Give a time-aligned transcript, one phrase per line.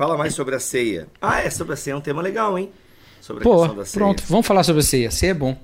[0.00, 1.08] Fala mais sobre a ceia.
[1.20, 2.70] Ah, é, sobre a ceia é um tema legal, hein?
[3.20, 4.02] Sobre a Pô, questão da ceia.
[4.02, 5.10] pronto, vamos falar sobre a ceia.
[5.10, 5.54] Ceia é bom.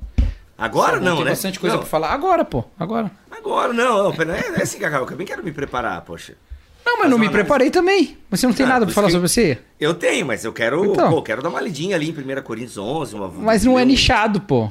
[0.58, 1.30] Agora Ceia é bom, não, Tem né?
[1.30, 2.12] bastante coisa não, pra falar.
[2.12, 3.10] Agora, pô, agora.
[3.30, 6.34] Agora não, não, é, é assim, Cacau, eu também quero me preparar, poxa.
[6.84, 7.32] Não, mas não me análise.
[7.32, 8.18] preparei também.
[8.30, 9.58] Você não tem Ah, nada por pra falar sobre a ceia?
[9.80, 11.08] Eu tenho, mas eu quero, Então.
[11.08, 13.14] pô, quero dar uma lidinha ali em 1 Coríntios 11.
[13.14, 14.70] Uma, Mas não é nichado, pô.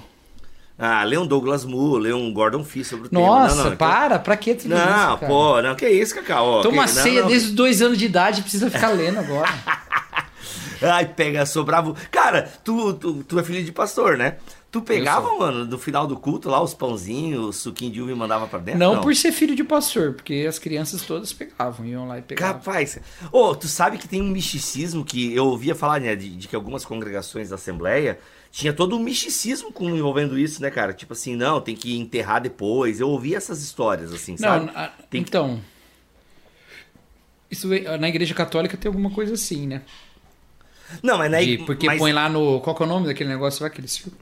[0.78, 3.21] Ah, lê um Douglas Moo, lê um Gordon Fee sobre o tema.
[3.26, 4.88] Nossa, Não, não, então- para, pra que tudo Não, isso,
[5.18, 5.18] cara?
[5.28, 6.62] pô, não, que isso, Cacau?
[6.62, 7.28] Toma que- não, ceia não.
[7.30, 9.50] desde os dois anos de idade, precisa ficar lendo agora.
[10.82, 11.94] Ai, pega, sobrava.
[12.12, 14.36] Cara, tu, tu, tu é filho de pastor, né?
[14.70, 15.40] Tu pegava, sou.
[15.40, 18.59] mano, no final do culto lá, os pãozinhos, o suquinho de uva e mandava pra
[18.59, 18.78] dentro?
[18.80, 22.55] Não, por ser filho de pastor, porque as crianças todas pegavam, iam lá e pegavam.
[22.59, 23.00] Capaz.
[23.31, 26.55] Ô, tu sabe que tem um misticismo que eu ouvia falar, né, de, de que
[26.58, 28.20] algumas congregações da Assembleia
[28.58, 30.94] tinha todo um misticismo envolvendo isso, né, cara?
[30.94, 33.02] Tipo assim, não, tem que enterrar depois.
[33.02, 34.68] Eu ouvi essas histórias, assim, sabe?
[34.68, 35.59] Não, a- Tem que- então.
[37.52, 37.68] Isso
[38.00, 39.81] na igreja católica tem alguma coisa assim, né?
[41.04, 42.00] Não, mas, né, De- porque mas...
[42.00, 42.62] põe lá no.
[42.62, 43.67] Qual que é o nome daquele negócio lá?
[43.67, 44.16] Aquele círculo?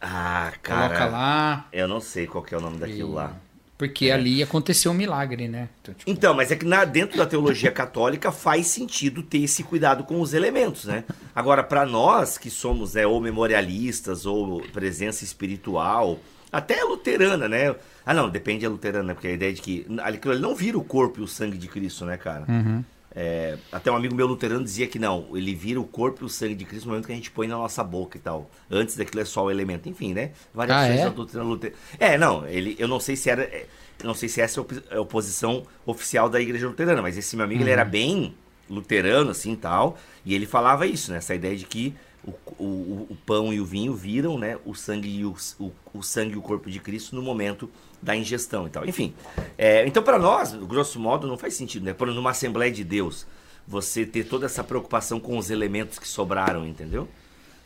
[0.00, 0.88] Ah, cara.
[0.88, 1.68] Coloca lá.
[1.72, 3.36] Eu não sei qual é o nome daquilo E- lá.
[3.80, 5.70] Porque ali aconteceu um milagre, né?
[5.80, 9.62] Então, tipo, Então, mas é que na, dentro da teologia católica faz sentido ter esse
[9.62, 11.02] cuidado com os elementos, né?
[11.34, 16.18] Agora, para nós que somos é, ou memorialistas ou presença espiritual,
[16.52, 17.74] até luterana, né?
[18.04, 19.14] Ah, não, depende da luterana, né?
[19.14, 22.04] porque a ideia de que aquilo não vira o corpo e o sangue de Cristo,
[22.04, 22.44] né, cara?
[22.50, 22.84] Uhum.
[23.12, 26.28] É, até um amigo meu luterano dizia que não, ele vira o corpo e o
[26.28, 28.48] sangue de Cristo no momento que a gente põe na nossa boca e tal.
[28.70, 29.88] Antes daquilo é só o elemento.
[29.88, 30.30] Enfim, né?
[30.54, 31.04] Variações Ah, é?
[31.04, 31.78] da doutrina luterana.
[31.98, 33.42] É, não, ele, eu não sei se era.
[33.42, 33.66] é,
[34.00, 37.18] eu não sei se essa é a é a oposição oficial da igreja luterana, mas
[37.18, 38.34] esse meu amigo ele era bem
[38.68, 39.98] luterano, assim tal.
[40.24, 41.18] E ele falava isso, né?
[41.18, 41.94] Essa ideia de que
[42.26, 42.32] o,
[42.62, 44.58] o, o pão e o vinho viram, né?
[44.64, 47.70] O sangue e o, o, o sangue e o corpo de Cristo no momento
[48.02, 48.86] da ingestão e tal.
[48.86, 49.14] Enfim.
[49.56, 51.92] é, então, para nós, grosso modo, não faz sentido, né?
[51.92, 53.26] Por numa Assembleia de Deus,
[53.66, 57.08] você ter toda essa preocupação com os elementos que sobraram, entendeu?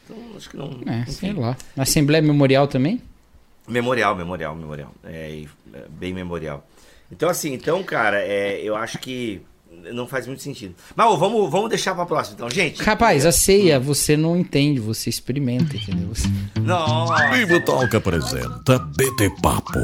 [0.05, 0.71] Então, acho que não.
[0.87, 1.13] é, enfim.
[1.13, 1.57] sei lá.
[1.75, 3.03] Na Assembleia Memorial também?
[3.67, 4.95] Memorial, memorial, memorial.
[5.03, 6.67] É, é, bem memorial.
[7.11, 9.41] Então, assim, então, cara, é, eu acho que
[9.93, 10.75] não faz muito sentido.
[10.97, 12.83] Mas ô, vamos, vamos deixar pra próxima, então, gente.
[12.83, 16.09] Rapaz, a ceia você não entende, você experimenta, entendeu?
[16.09, 16.29] Você-
[16.61, 17.07] Não.
[17.33, 19.79] Bibo Talk apresenta BT Papo.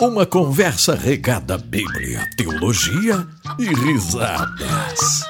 [0.00, 3.26] Uma conversa regada a Bíblia, teologia
[3.58, 5.24] e risadas.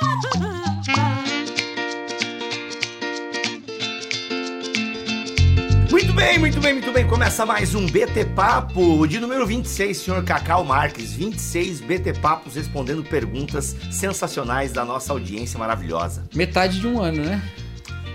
[6.14, 7.06] Bem, muito bem, muito bem.
[7.06, 11.12] Começa mais um BT Papo de número 26, senhor Cacau Marques.
[11.12, 16.24] 26 BT Papos respondendo perguntas sensacionais da nossa audiência maravilhosa.
[16.34, 17.42] Metade de um ano, né?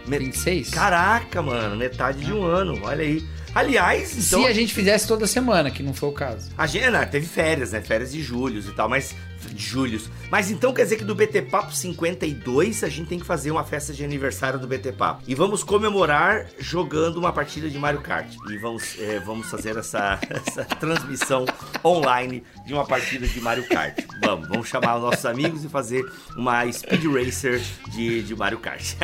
[0.08, 0.70] Me- 26?
[0.70, 3.24] Caraca, mano, metade de um ano, olha aí.
[3.54, 4.42] Aliás, então.
[4.42, 6.50] Se a gente fizesse toda semana, que não foi o caso.
[6.58, 7.81] A gente não, teve férias, né?
[7.81, 9.16] Férias de julhos e tal, mas.
[9.48, 10.10] De julhos.
[10.30, 13.64] Mas então quer dizer que do BT Papo 52 a gente tem que fazer uma
[13.64, 15.24] festa de aniversário do BT Papo.
[15.28, 18.28] E vamos comemorar jogando uma partida de Mario Kart.
[18.50, 21.46] E vamos, é, vamos fazer essa, essa transmissão
[21.84, 24.00] online de uma partida de Mario Kart.
[24.24, 26.04] Vamos, vamos chamar os nossos amigos e fazer
[26.36, 28.96] uma Speed Racer de, de Mario Kart.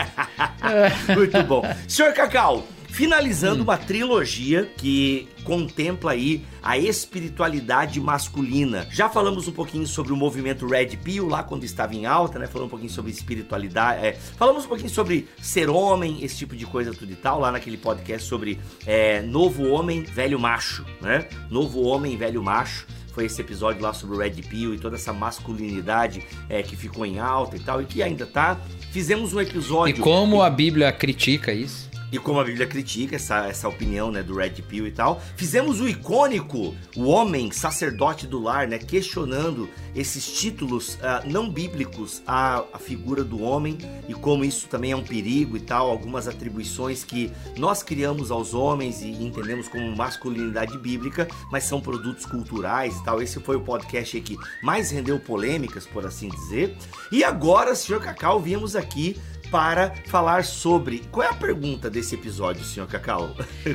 [1.16, 1.64] Muito bom.
[1.88, 8.88] Senhor Cacau, finalizando uma trilogia que contempla aí a espiritualidade masculina.
[8.90, 12.48] Já falamos um pouquinho sobre o movimento Red Pill lá quando estava em alta, né?
[12.48, 16.66] Falamos um pouquinho sobre espiritualidade, é, falamos um pouquinho sobre ser homem, esse tipo de
[16.66, 21.28] coisa tudo e tal, lá naquele podcast sobre é, novo homem, velho macho, né?
[21.50, 25.14] Novo homem, velho macho foi esse episódio lá sobre o Red Pill e toda essa
[25.14, 28.60] masculinidade é, que ficou em alta e tal, e que ainda tá.
[28.92, 30.04] Fizemos um E episódio.
[30.04, 31.95] como a Bíblia critica isso?
[32.16, 35.82] E como a Bíblia critica essa, essa opinião, né, do Red Pill e tal, fizemos
[35.82, 42.64] o icônico, o homem sacerdote do lar, né, questionando esses títulos ah, não bíblicos à,
[42.72, 43.78] à figura do homem
[44.08, 48.54] e como isso também é um perigo e tal, algumas atribuições que nós criamos aos
[48.54, 53.22] homens e entendemos como masculinidade bíblica, mas são produtos culturais e tal.
[53.22, 56.78] Esse foi o podcast que mais rendeu polêmicas, por assim dizer.
[57.12, 59.20] E agora, senhor Cacau, viemos aqui
[59.56, 61.00] para falar sobre.
[61.10, 63.34] Qual é a pergunta desse episódio, senhor Cacau?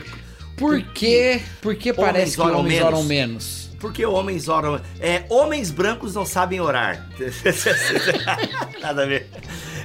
[0.58, 2.86] Por que, por que parece que homens menos?
[2.86, 3.70] oram menos?
[3.80, 4.78] Porque homens oram.
[4.98, 7.08] É, homens brancos não sabem orar.
[8.82, 9.30] Nada a ver.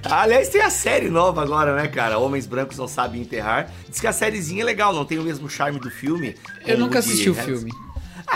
[0.04, 2.18] Aliás, tem a série nova agora, né, cara?
[2.18, 3.72] Homens brancos não sabem enterrar.
[3.88, 6.36] Diz que a sériezinha é legal, não tem o mesmo charme do filme.
[6.68, 7.72] Eu nunca assisti o filme.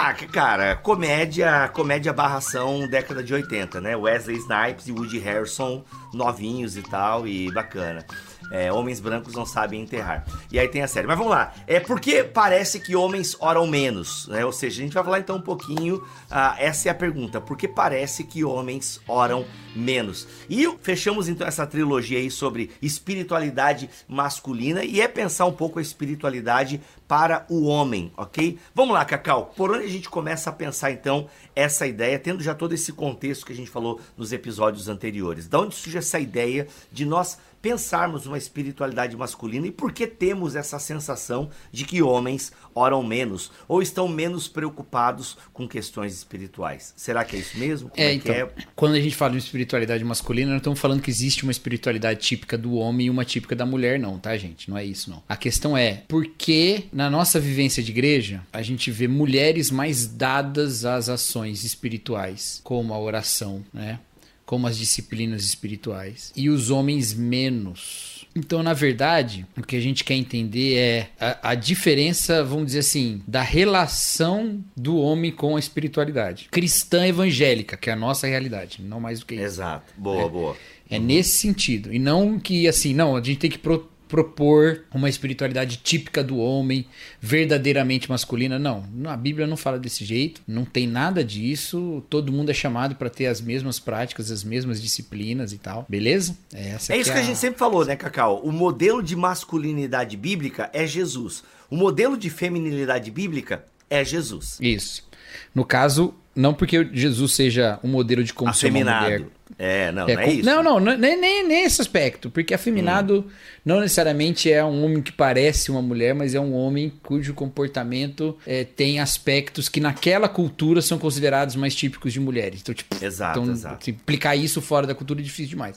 [0.02, 3.98] Ah, cara, comédia, comédia barração década de 80, né?
[3.98, 8.06] Wesley Snipes e Woody Harrelson novinhos e tal, e bacana.
[8.52, 10.26] É, homens brancos não sabem enterrar.
[10.52, 11.08] E aí tem a série.
[11.08, 11.54] Mas vamos lá.
[11.68, 14.44] É porque parece que homens oram menos, né?
[14.46, 16.04] Ou seja, a gente vai falar então um pouquinho.
[16.30, 17.40] Ah, essa é a pergunta.
[17.40, 20.28] Por que parece que homens oram menos?
[20.50, 25.82] E fechamos então essa trilogia aí sobre espiritualidade masculina e é pensar um pouco a
[25.82, 28.60] espiritualidade para o homem, ok?
[28.74, 29.52] Vamos lá, Cacau.
[29.58, 33.48] Por onde a gente começa a pensar então essa ideia, tendo já todo esse contexto
[33.48, 35.48] que a gente falou nos episódios anteriores?
[35.48, 40.56] Da onde surge essa ideia de nós pensarmos uma espiritualidade masculina e por que temos
[40.56, 46.94] essa sensação de que homens oram menos ou estão menos preocupados com questões espirituais.
[46.96, 47.92] Será que é isso mesmo?
[47.96, 48.50] É, é então, é?
[48.76, 52.58] quando a gente fala de espiritualidade masculina, não estamos falando que existe uma espiritualidade típica
[52.58, 54.70] do homem e uma típica da mulher, não, tá, gente?
[54.70, 55.22] Não é isso, não.
[55.28, 60.06] A questão é, por que na nossa vivência de igreja, a gente vê mulheres mais
[60.06, 64.00] dadas às ações espirituais, como a oração, né?
[64.50, 68.26] Como as disciplinas espirituais, e os homens menos.
[68.36, 72.80] Então, na verdade, o que a gente quer entender é a, a, diferença, vamos dizer
[72.80, 76.48] assim, da relação do homem com a espiritualidade.
[76.50, 79.44] Cristã evangélica, que é a nossa realidade, não mais do que isso.
[79.44, 79.94] Exato.
[79.96, 80.58] Boa, é, boa.
[80.90, 81.06] É uhum.
[81.06, 81.94] nesse sentido.
[81.94, 86.38] E não que, assim, não, a gente tem que pro propor uma espiritualidade típica do
[86.38, 86.86] homem,
[87.22, 88.58] verdadeiramente masculina.
[88.58, 92.04] Não, a Bíblia não fala desse jeito, não tem nada disso.
[92.10, 95.86] Todo mundo é chamado para ter as mesmas práticas, as mesmas disciplinas e tal.
[95.88, 96.36] Beleza?
[96.52, 97.24] Essa é isso que, é a...
[97.24, 98.42] a gente sempre falou, né, Cacau?
[98.44, 101.44] O modelo de masculinidade bíblica é Jesus.
[101.70, 104.58] O modelo de feminilidade bíblica é Jesus.
[104.60, 105.08] Isso.
[105.54, 109.26] No caso, não porque Jesus seja um modelo de como ser uma mulher
[109.58, 110.46] é, não, é, não é isso.
[110.46, 112.30] Não, não, nem, nem, nem esse aspecto.
[112.30, 113.32] Porque afeminado hum.
[113.66, 118.38] não necessariamente é um homem que parece uma mulher, mas é um homem cujo comportamento
[118.48, 122.62] é, tem aspectos que naquela cultura são considerados mais típicos de mulheres.
[122.62, 123.90] Então, tipo, exato, então, exato.
[123.90, 125.76] Explicar isso fora da cultura é difícil demais.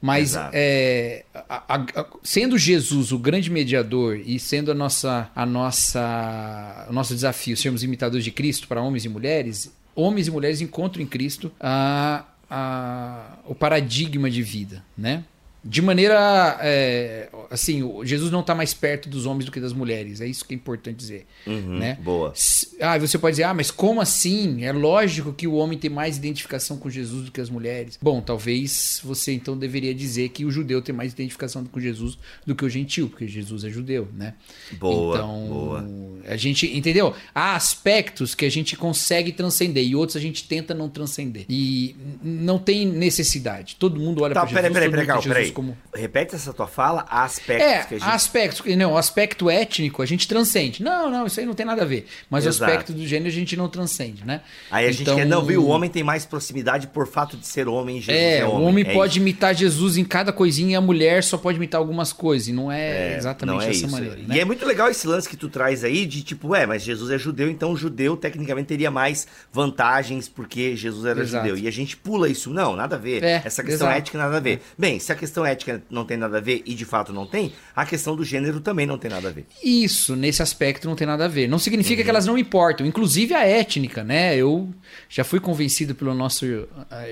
[0.00, 6.86] Mas é, a, a, sendo Jesus o grande mediador e sendo a nossa, a nossa,
[6.88, 11.02] o nosso desafio sermos imitadores de Cristo para homens e mulheres, homens e mulheres encontram
[11.02, 15.24] em Cristo a a, o paradigma de vida, né?
[15.64, 16.58] De maneira.
[16.62, 20.20] É, assim, Jesus não está mais perto dos homens do que das mulheres.
[20.20, 21.26] É isso que é importante dizer.
[21.46, 21.98] Uhum, né?
[22.00, 22.32] Boa.
[22.80, 24.64] Ah, você pode dizer, ah, mas como assim?
[24.64, 27.98] É lógico que o homem tem mais identificação com Jesus do que as mulheres.
[28.00, 32.16] Bom, talvez você então deveria dizer que o judeu tem mais identificação com Jesus
[32.46, 34.34] do que o gentil, porque Jesus é judeu, né?
[34.78, 35.16] Boa.
[35.16, 35.84] Então, boa.
[36.26, 37.14] a gente, entendeu?
[37.34, 41.46] Há aspectos que a gente consegue transcender e outros a gente tenta não transcender.
[41.48, 43.76] E não tem necessidade.
[43.76, 44.72] Todo mundo olha tá, para Jesus.
[44.72, 45.76] Peraí, peraí, peraí, peraí como.
[45.94, 48.08] Repete essa tua fala, aspectos é, que a gente.
[48.08, 50.82] Aspectos, não, o aspecto étnico a gente transcende.
[50.82, 52.06] Não, não, isso aí não tem nada a ver.
[52.30, 52.62] Mas Exato.
[52.62, 54.40] o aspecto do gênero a gente não transcende, né?
[54.70, 55.64] Aí a gente então, quer, não, viu?
[55.64, 58.64] O homem tem mais proximidade por fato de ser homem Jesus é, é homem.
[58.64, 59.20] o homem é pode isso.
[59.20, 62.48] imitar Jesus em cada coisinha e a mulher só pode imitar algumas coisas.
[62.48, 63.90] E não é, é exatamente não é dessa isso.
[63.90, 64.16] maneira.
[64.16, 64.36] Né?
[64.36, 67.10] E é muito legal esse lance que tu traz aí de tipo, é, mas Jesus
[67.10, 71.46] é judeu, então o judeu tecnicamente teria mais vantagens porque Jesus era Exato.
[71.46, 71.62] judeu.
[71.62, 72.50] E a gente pula isso.
[72.50, 73.22] Não, nada a ver.
[73.22, 73.98] É, Essa questão Exato.
[73.98, 74.60] ética nada a ver.
[74.76, 77.52] Bem, se a questão ética não tem nada a ver e de fato não tem,
[77.74, 79.46] a questão do gênero também não tem nada a ver.
[79.62, 81.48] Isso, nesse aspecto não tem nada a ver.
[81.48, 82.04] Não significa uhum.
[82.04, 84.36] que elas não importam, inclusive a étnica, né?
[84.36, 84.72] Eu
[85.08, 86.44] já fui convencido pelo nosso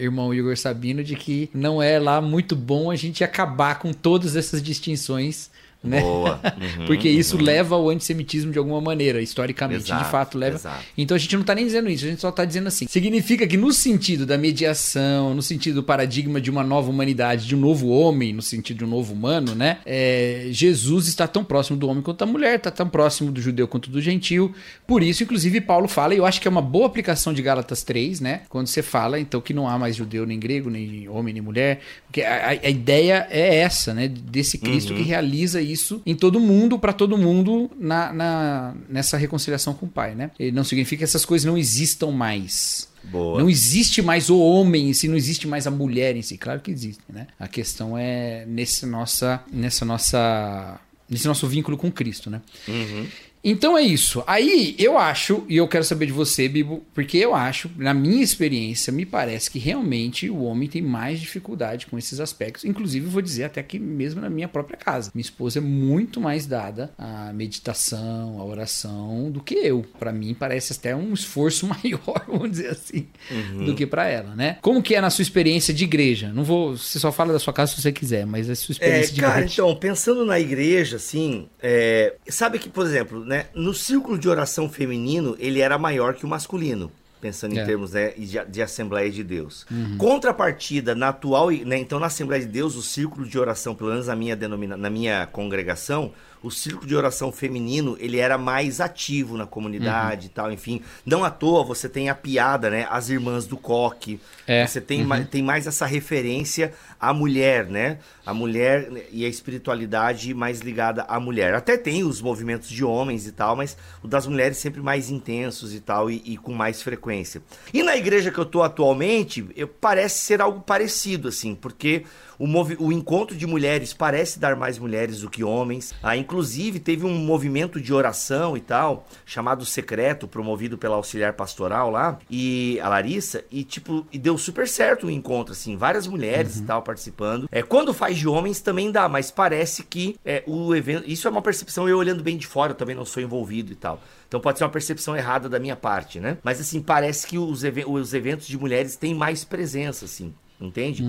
[0.00, 4.36] irmão Igor Sabino de que não é lá muito bom a gente acabar com todas
[4.36, 5.50] essas distinções
[5.82, 6.00] né?
[6.00, 6.40] Boa.
[6.56, 7.42] Uhum, Porque isso uhum.
[7.42, 10.56] leva ao antissemitismo de alguma maneira, historicamente, exato, de fato leva.
[10.56, 10.84] Exato.
[10.96, 12.86] Então a gente não está nem dizendo isso, a gente só está dizendo assim.
[12.88, 17.54] Significa que no sentido da mediação, no sentido do paradigma de uma nova humanidade, de
[17.54, 19.78] um novo homem, no sentido de um novo humano, né?
[19.84, 23.68] É, Jesus está tão próximo do homem quanto da mulher, está tão próximo do judeu
[23.68, 24.54] quanto do gentil.
[24.86, 27.82] Por isso, inclusive, Paulo fala, e eu acho que é uma boa aplicação de Gálatas
[27.82, 28.42] 3, né?
[28.48, 31.80] Quando você fala, então, que não há mais judeu, nem grego, nem homem, nem mulher.
[32.06, 34.08] Porque a, a ideia é essa, né?
[34.08, 34.98] Desse Cristo uhum.
[34.98, 39.88] que realiza isso em todo mundo, para todo mundo, na, na, nessa reconciliação com o
[39.88, 40.30] Pai, né?
[40.38, 42.88] E não significa que essas coisas não existam mais.
[43.04, 43.40] Boa.
[43.40, 46.36] Não existe mais o homem em si, não existe mais a mulher em si.
[46.36, 47.28] Claro que existe, né?
[47.38, 52.40] A questão é nesse nossa, nessa nossa, nesse nosso vínculo com Cristo, né?
[52.66, 53.06] Uhum.
[53.48, 54.24] Então é isso.
[54.26, 58.20] Aí eu acho, e eu quero saber de você, Bibo, porque eu acho, na minha
[58.20, 62.64] experiência, me parece que realmente o homem tem mais dificuldade com esses aspectos.
[62.64, 65.12] Inclusive, vou dizer até que mesmo na minha própria casa.
[65.14, 69.84] Minha esposa é muito mais dada à meditação, à oração do que eu.
[69.96, 73.66] Para mim, parece até um esforço maior, vamos dizer assim, uhum.
[73.66, 74.58] do que para ela, né?
[74.60, 76.32] Como que é na sua experiência de igreja?
[76.32, 76.76] Não vou.
[76.76, 79.20] Você só fala da sua casa se você quiser, mas a sua experiência é, de
[79.20, 79.52] cara, igreja.
[79.52, 83.35] Então, pensando na igreja, assim, é, sabe que, por exemplo, né?
[83.54, 87.64] No círculo de oração feminino, ele era maior que o masculino pensando em É.
[87.64, 89.66] termos né, de, de Assembleia de Deus.
[89.96, 94.06] Contrapartida, na atual, né, então na Assembleia de Deus, o círculo de oração, pelo menos
[94.06, 96.12] na minha, denomina, na minha congregação,
[96.42, 100.80] o círculo de oração feminino, ele era mais ativo na comunidade e tal, enfim.
[101.04, 104.64] Não à toa você tem a piada, né, as irmãs do coque, É.
[104.64, 107.98] você tem, ma- tem mais essa referência à mulher, né?
[108.24, 111.54] A mulher e a espiritualidade mais ligada à mulher.
[111.54, 115.74] Até tem os movimentos de homens e tal, mas o das mulheres sempre mais intensos
[115.74, 117.42] e tal, e, e com mais frequência.
[117.72, 122.04] E na igreja que eu tô atualmente, eu, parece ser algo parecido, assim, porque
[122.38, 122.46] o,
[122.84, 125.94] o encontro de mulheres parece dar mais mulheres do que homens.
[126.02, 131.90] Ah, inclusive, teve um movimento de oração e tal, chamado Secreto, promovido pela auxiliar pastoral
[131.90, 136.58] lá, e a Larissa, e tipo, e deu super certo o encontro, assim, várias mulheres
[136.58, 137.48] e tal participando.
[137.52, 141.04] É, quando faz de homens também dá, mas parece que é, o evento.
[141.06, 143.76] Isso é uma percepção, eu olhando bem de fora, eu também não sou envolvido e
[143.76, 144.00] tal.
[144.28, 146.38] Então pode ser uma percepção errada da minha parte, né?
[146.42, 150.32] Mas assim, parece que os, even- os eventos de mulheres têm mais presença, assim.
[150.58, 151.04] Entende?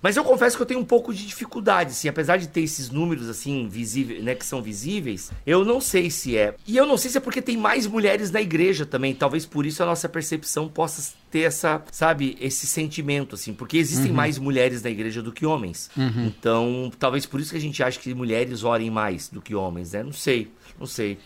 [0.00, 2.88] Mas eu confesso que eu tenho um pouco de dificuldade, assim, apesar de ter esses
[2.88, 6.54] números, assim, visíveis, né, que são visíveis, eu não sei se é.
[6.66, 9.66] E eu não sei se é porque tem mais mulheres na igreja também, talvez por
[9.66, 14.82] isso a nossa percepção possa ter essa, sabe, esse sentimento, assim, porque existem mais mulheres
[14.82, 15.90] na igreja do que homens.
[16.26, 19.92] Então, talvez por isso que a gente acha que mulheres orem mais do que homens,
[19.92, 20.02] né?
[20.02, 20.48] Não sei,
[20.78, 21.18] não sei.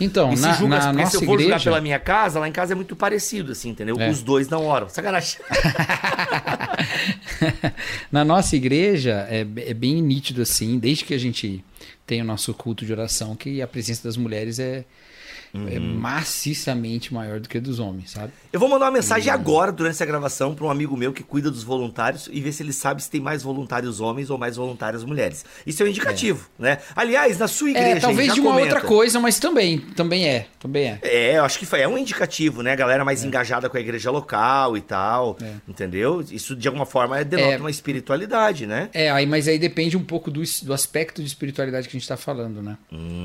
[0.00, 1.64] Então, E se na, julga, na nossa se eu for julgar igreja...
[1.64, 4.00] pela minha casa, lá em casa é muito parecido, assim, entendeu?
[4.00, 4.10] É.
[4.10, 4.88] Os dois não oram.
[4.88, 5.38] Sacanagem.
[8.10, 11.64] Na nossa igreja é, é bem nítido assim, desde que a gente
[12.06, 14.84] tem o nosso culto de oração, que a presença das mulheres é,
[15.54, 15.98] é Uhum.
[15.98, 18.32] maciçamente maior do que a dos homens, sabe?
[18.52, 19.34] Eu vou mandar uma mensagem Hum.
[19.34, 22.62] agora, durante essa gravação, para um amigo meu que cuida dos voluntários e ver se
[22.62, 25.44] ele sabe se tem mais voluntários homens ou mais voluntárias mulheres.
[25.66, 26.78] Isso é um indicativo, né?
[26.96, 27.96] Aliás, na sua igreja.
[27.98, 28.74] É, talvez de uma comenta.
[28.74, 30.98] outra coisa, mas também, também é, também é.
[31.02, 32.72] É, eu acho que foi, é um indicativo, né?
[32.72, 35.54] A galera mais engajada com a igreja local e tal, É.
[35.68, 36.24] entendeu?
[36.30, 37.58] Isso de alguma forma denota É.
[37.58, 38.88] uma espiritualidade, né?
[38.94, 42.02] É, aí, mas aí depende um pouco do, do aspecto de espiritualidade que a gente
[42.02, 42.78] está falando, né?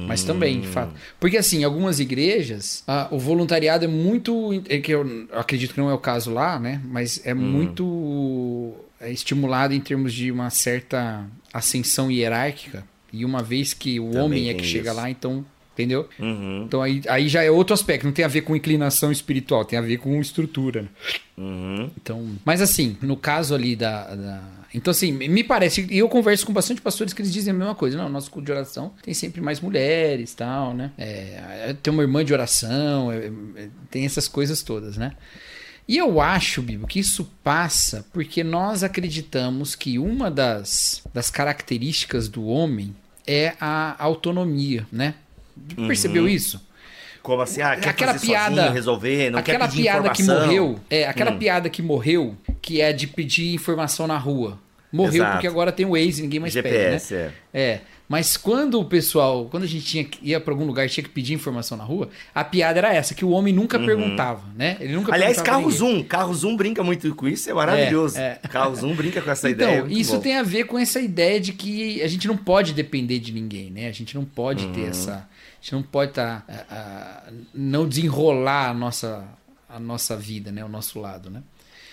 [0.07, 0.93] Mas também, de fato.
[1.19, 4.63] Porque assim, algumas igrejas, ah, o voluntariado é muito.
[4.67, 6.81] É que eu acredito que não é o caso lá, né?
[6.85, 12.83] Mas é muito é, estimulado em termos de uma certa ascensão hierárquica.
[13.11, 14.99] E uma vez que o Também homem é que chega isso.
[14.99, 15.45] lá, então.
[15.77, 16.09] Entendeu?
[16.17, 19.63] Uhum, Então aí, aí já é outro aspecto, não tem a ver com inclinação espiritual,
[19.63, 20.81] tem a ver com estrutura.
[20.81, 20.87] né?
[21.37, 21.91] uhum.
[22.01, 24.41] Então, mas assim, no caso ali da, da-
[24.73, 25.85] Então, assim, me parece.
[25.91, 27.95] E eu converso com bastante pastores que eles dizem a mesma coisa.
[27.95, 30.91] Não, nosso culto de oração tem sempre mais mulheres tal, né?
[30.97, 35.11] É, tem uma irmã de oração, é, é, tem essas coisas todas, né?
[35.87, 42.27] E eu acho, Bibo, que isso passa porque nós acreditamos que uma das, das características
[42.27, 42.93] do homem
[43.25, 45.13] é a autonomia, né?
[45.87, 46.65] Percebeu isso?
[47.21, 47.61] Como assim?
[47.61, 50.47] Ah, quer aquela fazer piada, sozinho, resolver, não aquela quer pedir piada que informação.
[50.47, 51.37] morreu, é aquela Hum.
[51.37, 54.57] piada que morreu, que é de pedir informação na rua.
[54.93, 55.31] Morreu Exato.
[55.33, 57.33] porque agora tem o Waze, ninguém mais GPS, pede, né?
[57.53, 57.59] é.
[57.59, 61.03] É, mas quando o pessoal, quando a gente tinha, ia pra algum lugar e tinha
[61.03, 64.77] que pedir informação na rua, a piada era essa, que o homem nunca perguntava, né?
[64.79, 65.13] Ele nunca Uhum.
[65.15, 65.69] Aliás, Carro.
[65.69, 66.03] Zoom.
[66.03, 68.17] Carro Zoom brinca muito com isso, é maravilhoso.
[68.17, 69.79] É, Carro Zoom brinca com essa Então, ideia.
[69.79, 70.21] é muito isso bom.
[70.21, 73.69] tem a ver com essa ideia de que a gente não pode depender de ninguém,
[73.71, 73.87] né?
[73.87, 74.87] A gente não pode ter Uhum.
[74.89, 75.13] essa.
[75.13, 76.75] A gente não pode tá, a-
[77.27, 79.25] a- não desenrolar a nossa,
[79.67, 80.63] a nossa vida, né?
[80.63, 81.41] O nosso lado, né?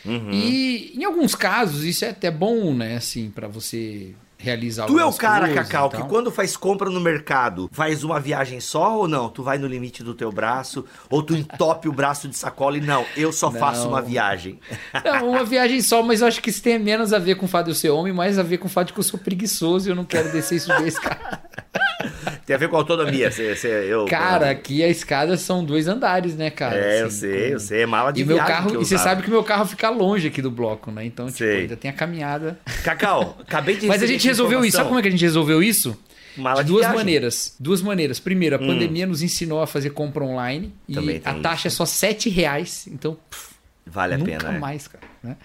[0.05, 0.31] Uhum.
[0.31, 2.97] E em alguns casos isso é até bom, né?
[2.97, 6.07] Assim, para você realizar Tu é o cara, coisas Cacau, que tal.
[6.07, 9.29] quando faz compra no mercado, faz uma viagem só ou não?
[9.29, 12.81] Tu vai no limite do teu braço, ou tu entope o braço de sacola e
[12.81, 13.59] não, eu só Não.
[13.59, 14.59] faço uma viagem.
[15.05, 17.49] Não, uma viagem só, mas eu acho que isso tem menos a ver com o
[17.49, 19.19] fato de eu ser homem, mais a ver com o fato de que eu sou
[19.19, 21.43] preguiçoso e eu não quero descer isso desse cara.
[22.47, 23.31] Tem a ver com autonomia.
[23.31, 26.77] Cê, cê- eu, Cara, aqui a escada são dois andares, né, cara?
[26.77, 27.83] É, eu Assim, sei, com- eu sei.
[27.83, 30.29] É mala de E meu carro, eu e você sabe que meu carro fica longe
[30.29, 31.05] aqui do bloco, né?
[31.05, 31.63] Então, tipo, Sei.
[31.63, 32.59] ainda tem a caminhada.
[32.83, 34.77] Cacau, acabei de Mas a gente resolveu isso.
[34.77, 34.89] Sabe informação.
[34.89, 35.97] como é que a gente resolveu isso?
[36.37, 36.95] Mala de duas viagem.
[36.97, 36.99] Hum.
[37.01, 37.57] maneiras.
[37.61, 38.21] Duas maneiras.
[38.21, 41.71] Primeiro, a pandemia nos ensinou a fazer compra online e Também tem a taxa é
[41.71, 42.87] só 7 reais.
[42.89, 43.55] Então, pff,
[43.87, 44.59] Vale a nunca pena, né?
[44.59, 45.05] mais, cara.
[45.23, 45.37] né?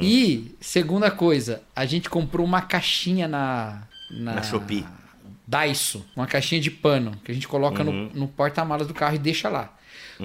[0.00, 3.82] E, segunda coisa, a gente comprou uma caixinha na...
[4.10, 4.84] Na, Na Shopee.
[5.50, 8.08] Daiso, uma caixinha de pano que a gente coloca Uhum.
[8.14, 9.72] no, no porta-malas do carro e deixa lá.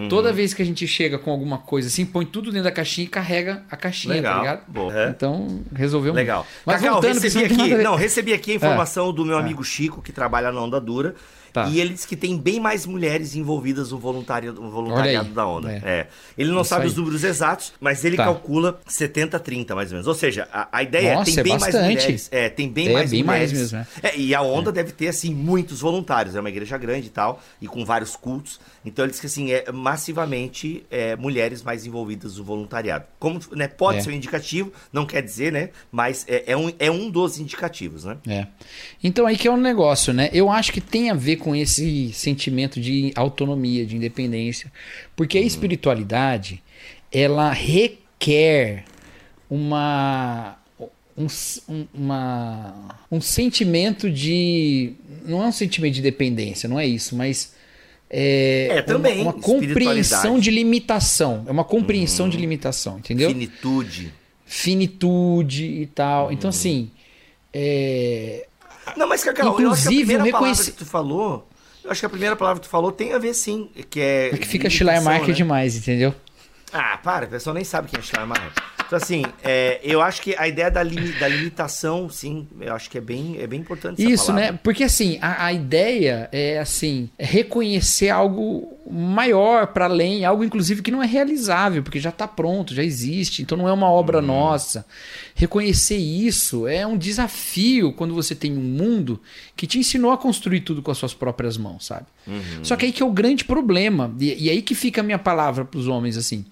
[0.09, 3.05] Toda vez que a gente chega com alguma coisa assim, põe tudo dentro da caixinha
[3.05, 4.63] e carrega a caixinha, Legal, tá ligado?
[4.67, 4.93] boa.
[5.09, 6.21] Então, resolveu muito.
[6.21, 6.45] Legal.
[6.65, 9.27] Mas Cacau, voltando, recebi aqui, não, recebi aqui a informação do É.
[9.27, 11.15] meu amigo Chico, que trabalha na Onda Dura.
[11.55, 11.69] Tá.
[11.69, 15.71] E ele diz que tem bem mais mulheres envolvidas no voluntariado, no voluntariado da onda.
[15.71, 15.77] É.
[15.85, 16.07] É.
[16.37, 16.87] Ele não Isso sabe aí.
[16.89, 18.25] os números exatos, mas ele Tá.
[18.25, 20.05] calcula 70-30 mais ou menos.
[20.07, 21.93] Ou seja, a, a ideia Nossa, é tem é bem mais bastante.
[21.93, 22.29] mulheres.
[22.29, 23.71] É, tem bem É, mais bem mais mulheres.
[23.71, 26.35] mesmo, É, e a onda deve ter, assim, muitos voluntários.
[26.35, 28.59] É uma igreja grande e tal, e com vários cultos.
[28.85, 33.05] Então ele diz que, assim, é massivamente é, mulheres mais envolvidas no voluntariado.
[33.19, 34.01] Como, né, pode É.
[34.01, 35.69] ser um indicativo, não quer dizer, né?
[35.91, 38.17] Mas é, é um, é um dos indicativos, né?
[38.27, 38.47] É.
[39.03, 40.29] Então aí que é um negócio, né?
[40.31, 44.71] Eu acho que tem a ver com esse sentimento de autonomia, de independência,
[45.17, 46.63] porque a espiritualidade
[47.11, 48.85] ela requer
[49.49, 50.57] uma
[51.17, 51.27] um,
[51.69, 54.93] um- uma, um sentimento de
[55.25, 57.53] não é um sentimento de dependência, não é isso, mas
[58.09, 63.29] é, É, também, uma, uma compreensão de limitação, é uma compreensão de limitação, entendeu?
[63.29, 64.13] Finitude.
[64.45, 66.31] Finitude e tal.
[66.31, 66.89] Então assim,
[67.53, 68.45] é,
[68.95, 71.47] Não, mas Cacau, eu acho que a Inclusive, primeira palavra que tu falou,
[71.83, 74.29] eu acho que a primeira palavra que tu falou tem a ver sim, que é...
[74.33, 75.33] É que fica Schleiermacher né?
[75.33, 76.13] demais, entendeu?
[76.71, 78.51] Ah, para, o pessoal nem sabe quem é Schleiermacher.
[78.87, 82.87] Então, assim, é, eu acho que a ideia da, limi- da limitação, sim, eu acho
[82.89, 84.51] que é bem, é bem importante Isso, palavra.
[84.51, 84.59] né?
[84.63, 90.83] Porque assim, a, a ideia é assim, é reconhecer algo maior para além, algo inclusive
[90.83, 94.19] que não é realizável, porque já está pronto, já existe, então não é uma obra
[94.19, 94.25] Uhum.
[94.27, 94.85] nossa.
[95.33, 99.19] Reconhecer isso é um desafio quando você tem um mundo
[99.55, 102.05] que te ensinou a construir tudo com as suas próprias mãos, sabe?
[102.27, 102.63] Uhum.
[102.63, 105.17] Só que aí que é o grande problema, e, e aí que fica a minha
[105.19, 106.45] palavra para os homens assim.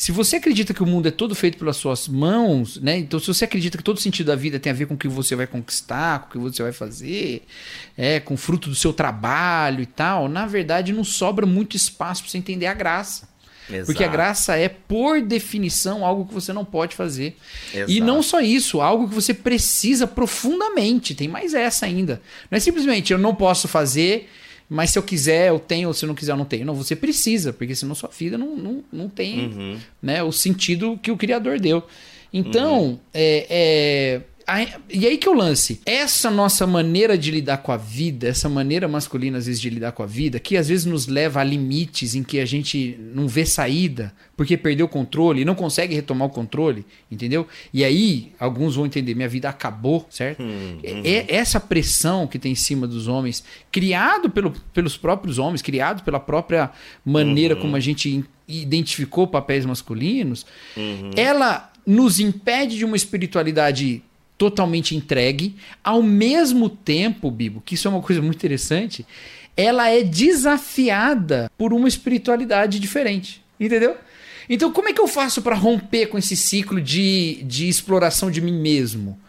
[0.00, 2.96] Se você acredita que o mundo é todo feito pelas suas mãos, né?
[2.96, 5.06] Então, se você acredita que todo sentido da vida tem a ver com o que
[5.06, 7.42] você vai conquistar, com o que você vai fazer,
[7.98, 12.22] é, com o fruto do seu trabalho e tal, na verdade não sobra muito espaço
[12.22, 13.28] para você entender a graça.
[13.84, 14.10] Porque a Exato.
[14.10, 17.36] graça é, por definição, algo que você não pode fazer.
[17.74, 18.00] E Exato.
[18.00, 21.14] não só isso, algo que você precisa profundamente.
[21.14, 22.22] Tem mais essa ainda.
[22.50, 24.30] Não é simplesmente eu não posso fazer,
[24.70, 26.64] mas se eu quiser, eu tenho, ou se eu não quiser, eu não tenho.
[26.64, 29.78] Não, você precisa, porque senão sua vida não, não, não tem Uhum.
[30.00, 31.82] né, o sentido que o Criador deu.
[32.32, 34.39] Então, é, é, a-
[34.88, 35.80] e aí que eu lance.
[35.84, 39.92] Essa nossa maneira de lidar com a vida, essa maneira masculina, às vezes, de lidar
[39.92, 43.28] com a vida, que às vezes nos leva a limites em que a gente não
[43.28, 47.46] vê saída, porque perdeu o controle e não consegue retomar o controle, entendeu?
[47.72, 50.42] E aí, alguns vão entender, minha vida acabou, certo?
[50.82, 55.62] É, é essa pressão que tem em cima dos homens, criado pelo, pelos próprios homens,
[55.62, 56.70] criado pela própria
[57.04, 60.44] maneira como a gente identificou papéis masculinos,
[61.16, 64.02] ela nos impede de uma espiritualidade
[64.40, 65.54] totalmente entregue,
[65.84, 69.04] ao mesmo tempo, Bibo, que isso é uma coisa muito interessante,
[69.54, 73.98] ela é desafiada por uma espiritualidade diferente, entendeu?
[74.48, 78.40] Então, como é que eu faço para romper com esse ciclo de, de exploração de
[78.40, 79.20] mim mesmo?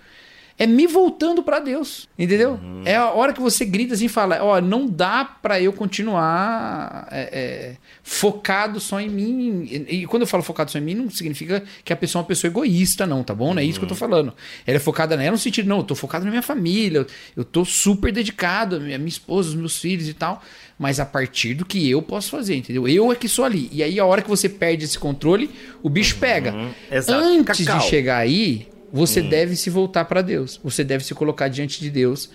[0.61, 2.59] É me voltando para Deus, entendeu?
[2.85, 7.07] É a hora que você grita assim e fala: Ó, não dá para eu continuar
[7.09, 9.67] é, é, focado só em mim.
[9.67, 12.21] E, e quando eu falo focado só em mim, não significa que a pessoa é
[12.21, 13.55] uma pessoa egoísta, não, tá bom?
[13.55, 14.35] Não é isso que eu tô falando.
[14.67, 17.43] Ela é focada nela no sentido, não, eu tô focado na minha família, eu, eu
[17.43, 20.43] tô super dedicado, a minha, minha esposa, os meus filhos e tal.
[20.77, 22.87] Mas a partir do que eu posso fazer, entendeu?
[22.87, 23.67] Eu é que sou ali.
[23.71, 25.49] E aí, a hora que você perde esse controle,
[25.81, 26.53] o bicho pega.
[26.91, 27.19] Exato.
[27.19, 27.79] Antes Cacau.
[27.79, 30.59] de chegar aí, você deve se voltar para Deus.
[30.63, 32.29] Você deve se colocar diante de Deus,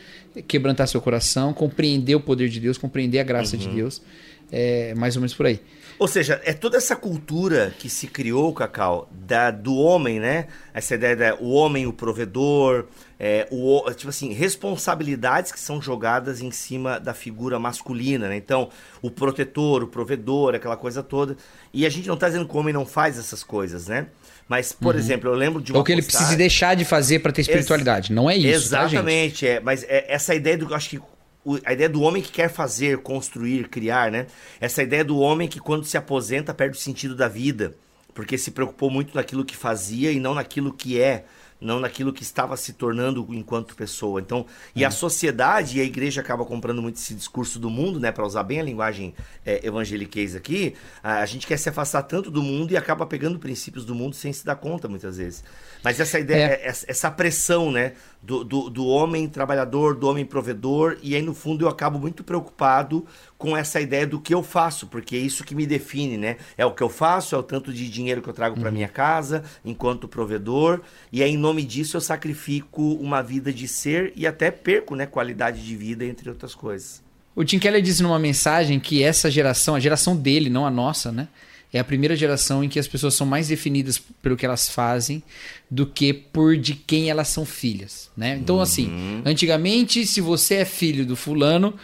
[0.46, 4.02] quebrantar seu coração, compreender o poder de Deus, compreender a graça de Deus.
[4.50, 5.60] É mais ou menos por aí.
[5.98, 10.46] Ou seja, é toda essa cultura que se criou, Cacau, da, do homem, né?
[10.74, 12.84] Essa ideia da o homem, o provedor,
[13.18, 18.36] é, o, tipo assim, responsabilidades que são jogadas em cima da figura masculina, né?
[18.36, 18.68] Então,
[19.00, 21.34] o protetor, o provedor, aquela coisa toda.
[21.72, 24.06] E a gente não tá dizendo que o homem não faz essas coisas, né?
[24.48, 27.18] Mas, por exemplo, eu lembro de uma Ou que ele postagem- precisa deixar de fazer
[27.18, 28.12] para ter espiritualidade.
[28.12, 28.84] Não é isso, tá?
[28.84, 30.72] Exatamente, é, mas é, essa ideia do.
[30.72, 30.98] Acho que
[31.44, 34.26] o- a ideia do homem que quer fazer, construir, criar, né?
[34.60, 37.74] Essa ideia do homem que quando se aposenta perde o sentido da vida,
[38.14, 41.24] porque se preocupou muito naquilo que fazia e não naquilo que é,
[41.60, 44.20] não naquilo que estava se tornando enquanto pessoa.
[44.20, 44.86] Então, e É.
[44.86, 48.12] a sociedade e a igreja acaba comprando muito esse discurso do mundo, né?
[48.12, 49.14] Para usar bem a linguagem
[49.44, 53.38] é, evangeliquez aqui, a, a gente quer se afastar tanto do mundo e acaba pegando
[53.38, 55.42] princípios do mundo sem se dar conta muitas vezes.
[55.82, 56.66] Mas essa ideia, É.
[56.66, 57.92] essa essa pressão, né?
[58.22, 62.24] Do, do, do homem trabalhador, do homem provedor, e aí no fundo eu acabo muito
[62.24, 63.06] preocupado
[63.38, 66.36] com essa ideia do que eu faço, porque é isso que me define, né?
[66.58, 68.88] É o que eu faço, é o tanto de dinheiro que eu trago para minha
[68.88, 70.80] casa, enquanto provedor,
[71.12, 75.06] e aí em nome disso eu sacrifico uma vida de ser e até perco, né?
[75.06, 77.04] Qualidade de vida, entre outras coisas.
[77.36, 81.12] O Tim Keller disse numa mensagem que essa geração, a geração dele, não a nossa,
[81.12, 81.28] né?
[81.72, 85.22] É a primeira geração em que as pessoas são mais definidas pelo que elas fazem
[85.70, 88.38] do que por de quem elas são filhas, né?
[88.40, 91.74] Então, assim, antigamente, se você é filho do fulano,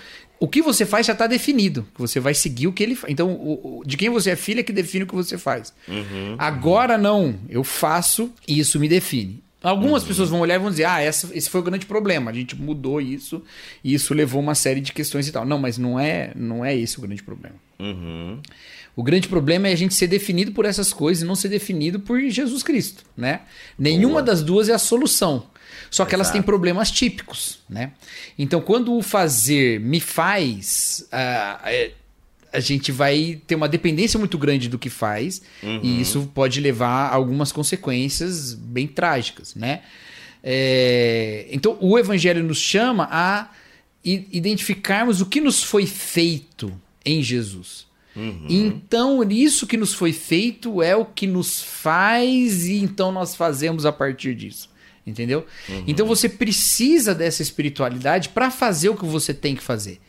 [0.43, 1.87] o que você faz já está definido.
[1.97, 3.13] Você vai seguir o que ele faz.
[3.13, 5.73] Então, o, o, de quem você é filho é que define o que você faz.
[5.87, 9.41] Uhum, Agora não, eu faço e isso me define.
[9.63, 10.09] Algumas uhum.
[10.09, 12.33] pessoas vão olhar e vão dizer: ah, essa, esse foi o grande problema.
[12.33, 13.41] A gente mudou isso
[13.85, 15.47] e isso levou uma série de questões e tal.
[15.47, 17.55] Não, mas não é, não é esse o grande problema.
[17.79, 18.41] Uhum.
[18.95, 21.99] O grande problema é a gente ser definido por essas coisas e não ser definido
[22.01, 23.41] por Jesus Cristo, né?
[23.79, 24.23] Nenhuma Boa.
[24.23, 25.47] das duas é a solução.
[25.91, 26.15] Só que Exato.
[26.15, 27.93] elas têm problemas típicos, né?
[28.39, 31.93] Então, quando o fazer me faz, uh,
[32.53, 35.81] a gente vai ter uma dependência muito grande do que faz uhum.
[35.83, 39.83] e isso pode levar a algumas consequências bem trágicas, né?
[40.45, 43.49] É, então, o Evangelho nos chama a
[44.05, 46.73] identificarmos o que nos foi feito
[47.05, 47.87] em Jesus.
[48.15, 48.47] Uhum.
[48.49, 53.87] Então, isso que nos foi feito é o que nos faz e então nós fazemos
[53.87, 54.71] a partir disso.
[55.07, 55.45] Entendeu?
[55.69, 55.85] Uhum.
[55.87, 60.01] Então você precisa dessa espiritualidade para fazer o que você tem que fazer.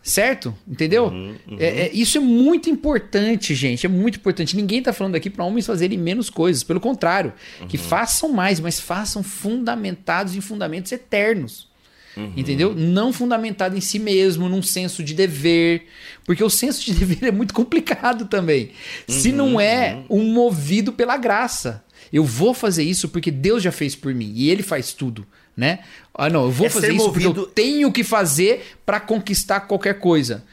[0.00, 0.56] Certo?
[0.66, 1.06] Entendeu?
[1.06, 1.56] Uhum, uhum.
[1.58, 3.84] É, é, isso é muito importante, gente.
[3.84, 4.56] É muito importante.
[4.56, 6.62] Ninguém está falando aqui para homens fazerem menos coisas.
[6.62, 7.32] Pelo contrário,
[7.68, 7.82] que uhum.
[7.82, 11.68] façam mais, mas façam fundamentados em fundamentos eternos.
[12.16, 12.32] Uhum.
[12.36, 12.74] Entendeu?
[12.74, 15.86] Não fundamentado em si mesmo, num senso de dever.
[16.24, 18.70] Porque o senso de dever é muito complicado também.
[19.06, 21.84] Se não uhum, é um movido pela graça.
[22.12, 25.80] Eu vou fazer isso porque Deus já fez por mim e Ele faz tudo, né?
[26.14, 27.34] Ah, não, eu vou é fazer isso movido...
[27.34, 30.44] porque eu tenho que fazer para conquistar qualquer coisa.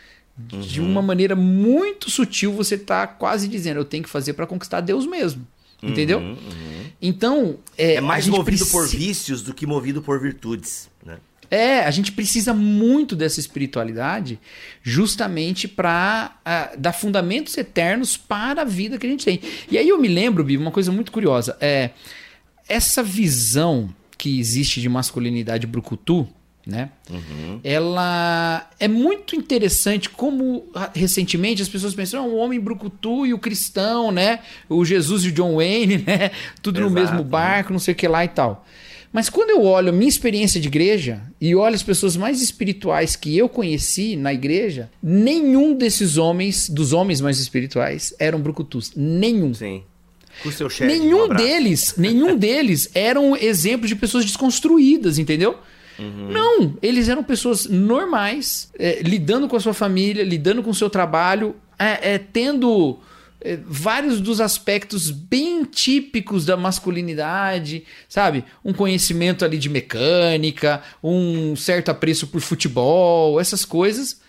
[0.51, 0.59] Uhum.
[0.59, 4.81] De uma maneira muito sutil, você tá quase dizendo: eu tenho que fazer para conquistar
[4.81, 5.47] Deus mesmo.
[5.81, 6.19] Entendeu?
[6.19, 6.85] Uhum, uhum.
[7.01, 7.59] Então.
[7.77, 8.71] É, é mais movido precisa...
[8.71, 10.89] por vícios do que movido por virtudes.
[11.05, 11.17] Né?
[11.49, 14.39] É, a gente precisa muito dessa espiritualidade
[14.81, 19.39] justamente para uh, ah, dar fundamentos eternos para a vida que a gente tem.
[19.69, 21.57] E aí eu me lembro, Bibi, uma coisa muito curiosa.
[21.59, 21.91] É,
[22.67, 26.27] essa visão que existe de masculinidade brucutu,
[26.65, 26.89] né?
[27.09, 27.59] Uhum.
[27.63, 33.33] Ela é muito interessante como ah, recentemente as pessoas pensam, ah, o homem brucutu e
[33.33, 34.39] o cristão, né?
[34.67, 36.31] O Jesus e o John Wayne, né?
[36.61, 38.65] Tudo Exato, no mesmo barco, não sei o que lá e tal.
[39.15, 43.15] Mas quando eu olho a minha experiência de igreja e olho as pessoas mais espirituais
[43.15, 48.91] que eu conheci na igreja, nenhum desses homens, dos homens mais espirituais, eram brucutus.
[48.93, 49.53] Nenhum.
[49.53, 49.83] Sim.
[50.43, 50.91] Com seu chefe.
[50.91, 55.55] Nenhum um deles, nenhum deles eram exemplos de pessoas desconstruídas, entendeu?
[55.97, 56.31] Uhum.
[56.31, 60.89] Não, eles eram pessoas normais, é, lidando com a sua família, lidando com o seu
[60.89, 62.99] trabalho, é, é, tendo
[63.65, 68.43] vários dos aspectos bem típicos da masculinidade, sabe?
[68.63, 74.21] Um conhecimento ali de mecânica, um certo apreço por futebol, essas coisas,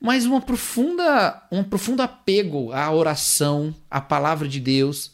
[0.00, 5.12] mas uma profunda, um profundo apego à oração, à palavra de Deus.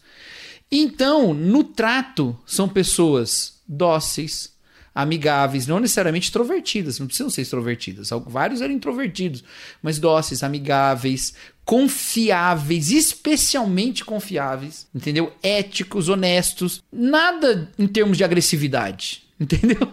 [0.70, 4.54] Então, no trato, são pessoas dóceis,
[4.94, 8.10] amigáveis, não necessariamente extrovertidas, não precisam ser extrovertidas.
[8.26, 9.44] Vários eram introvertidos,
[9.82, 11.34] mas dóceis, amigáveis,
[11.66, 15.32] confiáveis, especialmente confiáveis, entendeu?
[15.42, 19.92] Éticos, honestos, nada em termos de agressividade, entendeu?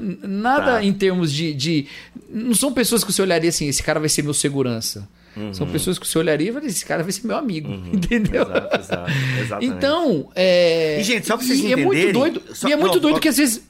[0.00, 0.84] Nada tá.
[0.84, 1.86] em termos de, de.
[2.30, 5.06] Não são pessoas que você olharia assim, esse cara vai ser meu segurança.
[5.36, 5.52] Uhum.
[5.52, 7.92] São pessoas que você olharia e falaria, esse cara vai ser meu amigo, uhum.
[7.92, 8.42] entendeu?
[8.42, 9.76] Exato, exato, exatamente.
[9.76, 11.00] Então, é...
[11.00, 11.82] E, gente, só pra vocês e entenderem...
[11.82, 12.68] É muito doido, só...
[12.68, 13.62] E é muito não, doido que às vezes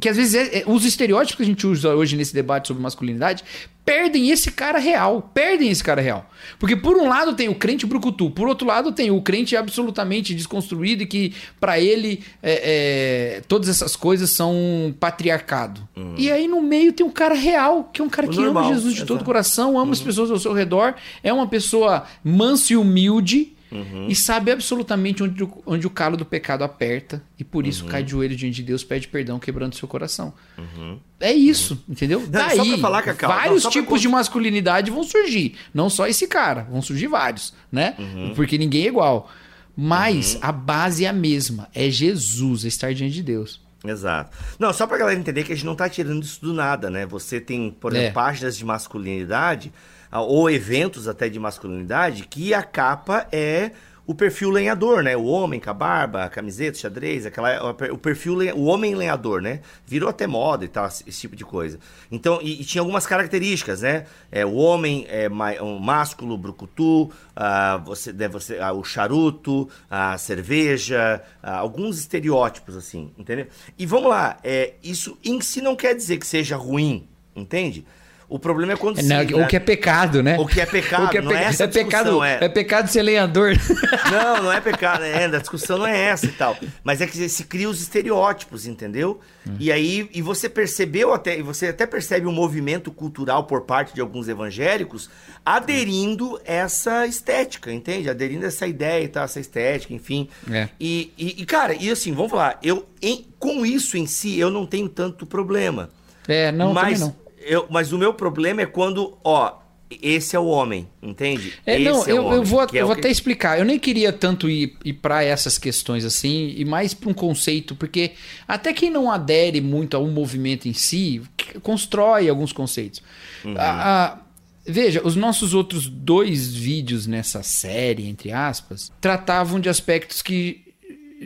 [0.00, 2.82] que às vezes é, é, os estereótipos que a gente usa hoje nesse debate sobre
[2.82, 3.42] masculinidade
[3.88, 5.30] perdem esse cara real.
[5.32, 6.28] Perdem esse cara real.
[6.58, 10.34] Porque por um lado tem o crente brucutu, por outro lado tem o crente absolutamente
[10.34, 15.88] desconstruído e que para ele é, é, todas essas coisas são patriarcado.
[15.96, 16.14] Uhum.
[16.18, 18.64] E aí no meio tem um cara real, que é um cara o que normal,
[18.64, 19.92] ama Jesus de todo o coração, ama uhum.
[19.92, 24.06] as pessoas ao seu redor, é uma pessoa mansa e humilde Uhum.
[24.08, 27.22] E sabe absolutamente onde, onde o calo do pecado aperta.
[27.38, 27.90] E por isso uhum.
[27.90, 30.32] cai de joelho diante de Deus, pede perdão, quebrando seu coração.
[30.56, 30.98] Uhum.
[31.20, 31.92] É isso, uhum.
[31.92, 32.20] entendeu?
[32.20, 33.98] Não, Daí, falar, Cacau, vários não, tipos pra...
[33.98, 35.56] de masculinidade vão surgir.
[35.72, 37.94] Não só esse cara, vão surgir vários, né?
[37.98, 38.32] Uhum.
[38.34, 39.30] Porque ninguém é igual.
[39.76, 40.40] Mas uhum.
[40.42, 41.68] a base é a mesma.
[41.74, 43.60] É Jesus, é estar diante de Deus.
[43.84, 44.36] Exato.
[44.58, 47.06] Não, só pra galera entender que a gente não tá tirando isso do nada, né?
[47.06, 48.12] Você tem, por exemplo, é.
[48.12, 49.72] páginas de masculinidade
[50.10, 53.72] ou eventos até de masculinidade, que a capa é
[54.08, 55.14] o perfil lenhador, né?
[55.18, 59.60] O homem com a barba, a camiseta, xadrez, aquela, o perfil, o homem lenhador, né?
[59.86, 61.78] Virou até moda e tal, esse tipo de coisa.
[62.10, 64.06] Então, e, e tinha algumas características, né?
[64.32, 65.28] É, o homem é
[65.62, 72.78] um másculo, brucutu, uh, você, né, você, uh, o charuto, a cerveja, uh, alguns estereótipos,
[72.78, 73.46] assim, entendeu?
[73.78, 77.84] E vamos lá, é, isso em si não quer dizer que seja ruim, entende?
[78.28, 79.46] O problema é quando É, não, sim, o né?
[79.46, 80.36] que é pecado, né?
[80.38, 82.38] O que é pecado, O que é, não é é pecado, discussão, é.
[82.42, 83.52] é pecado ser lenhador.
[84.10, 86.56] Não, não é pecado, é, a discussão não é essa e tal.
[86.82, 89.20] Mas é que se cria os estereótipos, entendeu?
[89.58, 93.94] E aí, e você percebeu até, e você até percebe um movimento cultural por parte
[93.94, 95.10] de alguns evangélicos
[95.44, 98.08] aderindo essa estética, entende?
[98.10, 100.28] Aderindo essa ideia e tal, essa estética, enfim.
[100.50, 100.68] É.
[100.80, 104.50] E, e, e, cara, e assim, vamos falar, eu, em- com isso em si, eu
[104.50, 105.90] não tenho tanto problema.
[106.26, 107.14] É, não, mas, não.
[107.48, 109.54] Eu, mas o meu problema é quando, ó,
[110.02, 111.54] esse é o homem, entende?
[111.64, 113.58] É, não, é o eu, homem, eu vou, é eu o vou que- até explicar.
[113.58, 117.74] Eu nem queria tanto ir, ir para essas questões assim, e mais para um conceito,
[117.74, 118.12] porque
[118.46, 121.22] até quem não adere muito ao movimento em si,
[121.62, 123.02] constrói alguns conceitos.
[123.44, 123.54] Uhum.
[123.56, 124.18] A- a-
[124.66, 130.64] veja, os nossos outros dois vídeos nessa série, entre aspas, tratavam de aspectos que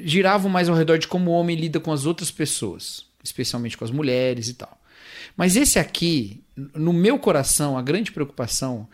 [0.04, 3.84] giravam mais ao redor de como o homem lida com as outras pessoas, especialmente com
[3.84, 4.78] as mulheres e tal.
[5.36, 6.40] Mas esse aqui,
[6.74, 8.88] no meu coração, a grande preocupação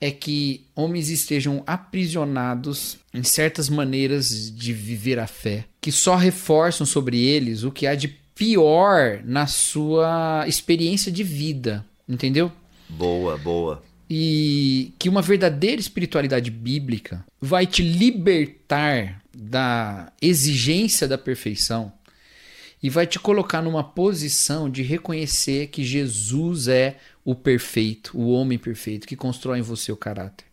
[0.00, 6.86] é que homens estejam aprisionados em certas maneiras de viver a fé, que só reforçam
[6.86, 12.52] sobre eles o que há de pior na sua experiência de vida, entendeu?
[12.88, 13.82] Boa, boa.
[14.08, 21.92] E que uma verdadeira espiritualidade bíblica vai te libertar da exigência da perfeição
[22.82, 28.58] e vai te colocar numa posição de reconhecer que Jesus é o perfeito, o homem
[28.58, 30.48] perfeito que constrói em você o caráter.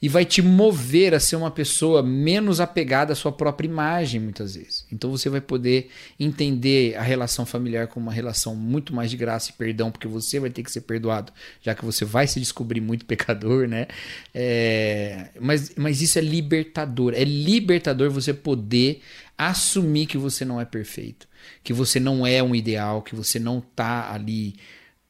[0.00, 4.54] E vai te mover a ser uma pessoa menos apegada à sua própria imagem, muitas
[4.54, 4.86] vezes.
[4.92, 5.90] Então você vai poder
[6.20, 10.38] entender a relação familiar como uma relação muito mais de graça e perdão, porque você
[10.38, 13.88] vai ter que ser perdoado, já que você vai se descobrir muito pecador, né?
[14.32, 17.12] É, mas, mas isso é libertador.
[17.14, 19.02] É libertador você poder
[19.36, 21.27] assumir que você não é perfeito,
[21.62, 24.54] que você não é um ideal, que você não tá ali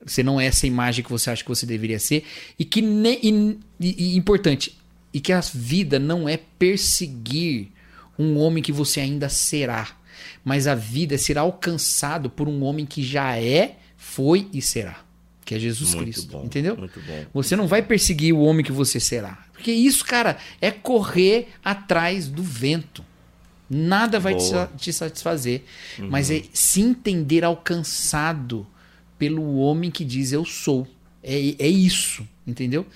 [0.05, 2.25] você não é essa imagem que você acha que você deveria ser.
[2.59, 4.79] E que, ne, e, e, e importante,
[5.13, 7.69] e que a vida não é perseguir
[8.19, 9.97] um homem que você ainda será.
[10.45, 15.05] Mas a vida é ser alcançado por um homem que já é, foi e será.
[15.45, 16.33] Que é Jesus Muito Cristo.
[16.33, 16.77] bom, entendeu?
[16.77, 17.25] muito bom.
[17.35, 19.47] Você não vai perseguir o homem que você será.
[19.53, 23.05] Porque isso, cara, é correr atrás do vento.
[23.69, 25.63] Nada vai te, te satisfazer.
[25.99, 28.67] Mas é se entender alcançado
[29.19, 30.87] pelo homem que diz eu sou.
[31.23, 32.87] É, é isso, entendeu?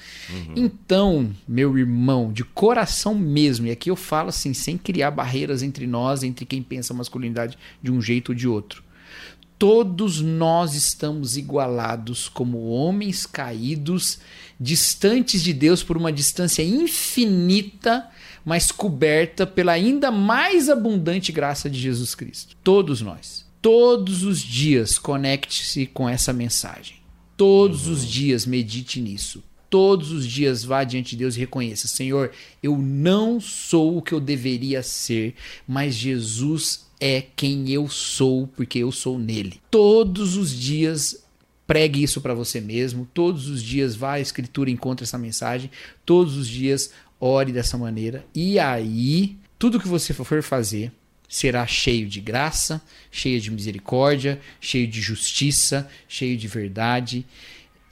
[0.56, 5.86] Então, meu irmão, de coração mesmo, e aqui eu falo assim, sem criar barreiras entre
[5.86, 8.82] nós, entre quem pensa a masculinidade de um jeito ou de outro.
[9.58, 14.18] Todos nós estamos igualados como homens caídos,
[14.58, 18.08] distantes de Deus por uma distância infinita,
[18.44, 22.56] mas coberta pela ainda mais abundante graça de Jesus Cristo.
[22.62, 23.46] Todos nós.
[23.60, 26.96] Todos os dias conecte-se com essa mensagem.
[27.36, 29.42] Todos os dias medite nisso.
[29.70, 32.30] Todos os dias vá diante de Deus e reconheça: Senhor,
[32.62, 35.34] eu não sou o que eu deveria ser,
[35.66, 39.60] mas Jesus é quem eu sou, porque eu sou nele.
[39.70, 41.24] Todos os dias
[41.66, 43.08] pregue isso para você mesmo.
[43.14, 45.70] Todos os dias vá à escritura e encontre essa mensagem.
[46.04, 46.90] Todos os dias
[47.24, 48.26] ore dessa maneira.
[48.34, 50.90] E aí, tudo que você for fazer
[51.28, 57.24] será cheio de graça, cheio de misericórdia, cheio de justiça, cheio de verdade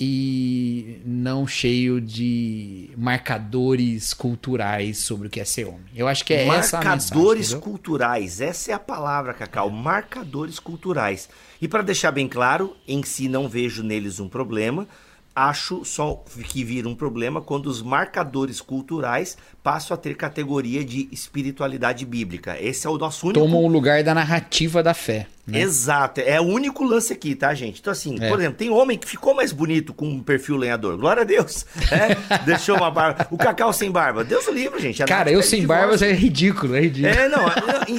[0.02, 5.84] e não cheio de marcadores culturais sobre o que é ser homem.
[5.94, 6.88] Eu acho que é essa a mensagem.
[6.88, 9.68] Marcadores culturais, essa é a palavra, Cacau.
[9.70, 11.28] Marcadores culturais.
[11.60, 14.88] E para deixar bem claro, em si não vejo neles um problema.
[15.34, 21.08] Acho só que vira um problema quando os marcadores culturais passam a ter categoria de
[21.12, 22.60] espiritualidade bíblica.
[22.60, 25.26] Esse é o nosso único Tomam o lugar da narrativa da fé.
[25.50, 25.60] Né?
[25.60, 27.80] Exato, é o único lance aqui, tá, gente?
[27.80, 28.28] Então, assim, É.
[28.28, 30.96] por exemplo, tem homem que ficou mais bonito com um perfil lenhador.
[30.96, 31.66] Glória a Deus.
[31.90, 32.16] né?
[32.46, 33.26] Deixou uma barba.
[33.30, 34.24] O Cacau sem barba.
[34.24, 35.02] Deus o livre, gente.
[35.02, 37.14] A Cara, Nath eu sem barbas é ridículo, é ridículo.
[37.14, 37.54] É, não, a-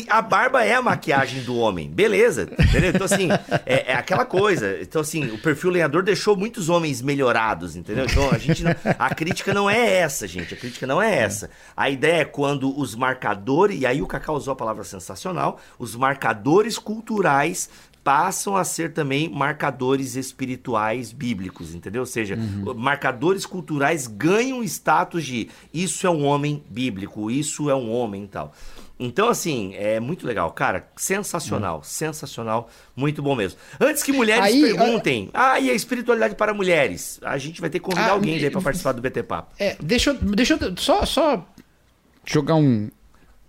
[0.10, 2.90] a barba é a maquiagem do homem, beleza, entendeu?
[2.92, 3.30] Então, assim,
[3.66, 4.78] é, é aquela coisa.
[4.82, 8.06] Então, assim, o perfil lenhador deixou muitos homens melhorados, entendeu?
[8.06, 11.50] Então, a gente não, a crítica não é essa, gente, a crítica não é essa.
[11.76, 15.96] A ideia é quando os marcadores, e aí o Cacau usou a palavra sensacional, os
[15.96, 17.41] marcadores culturais
[18.04, 22.02] passam a ser também marcadores espirituais bíblicos, entendeu?
[22.02, 22.36] Ou seja,
[22.76, 28.28] marcadores culturais ganham status de isso é um homem bíblico, isso é um homem e
[28.28, 28.54] tal.
[29.00, 30.52] Então, assim, é muito legal.
[30.52, 33.60] Cara, sensacional, sensacional, muito bom mesmo.
[33.80, 37.20] Antes que mulheres Aí, perguntem, ah, e a espiritualidade para mulheres?
[37.24, 39.54] A gente vai ter que convidar Ah, alguém me- para participar do BT Papo.
[39.60, 41.48] É, deixa eu, deixa eu só, só
[42.26, 42.90] jogar um,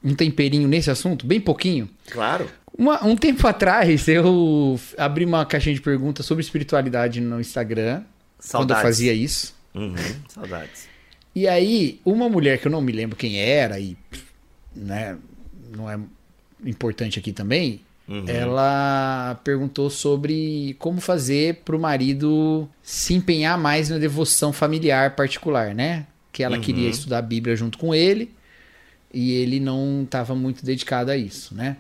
[0.02, 1.88] um temperinho nesse assunto, bem pouquinho.
[2.11, 2.48] Claro.
[2.77, 8.03] Uma- um tempo atrás, eu abri uma caixinha de perguntas sobre espiritualidade no Instagram.
[8.51, 9.55] quando eu fazia isso.
[9.75, 9.95] Uhum,
[10.29, 10.91] saudades.
[11.35, 13.97] E aí, uma mulher que eu não me lembro quem era, e
[14.77, 15.17] né,
[15.75, 15.99] não é
[16.63, 18.25] importante aqui também, uhum.
[18.29, 25.75] ela perguntou sobre como fazer para o marido se empenhar mais na devoção familiar particular,
[25.75, 26.07] né?
[26.31, 26.63] Que ela uhum.
[26.63, 28.31] queria estudar a Bíblia junto com ele
[29.13, 31.77] e ele não estava muito dedicado a isso, né?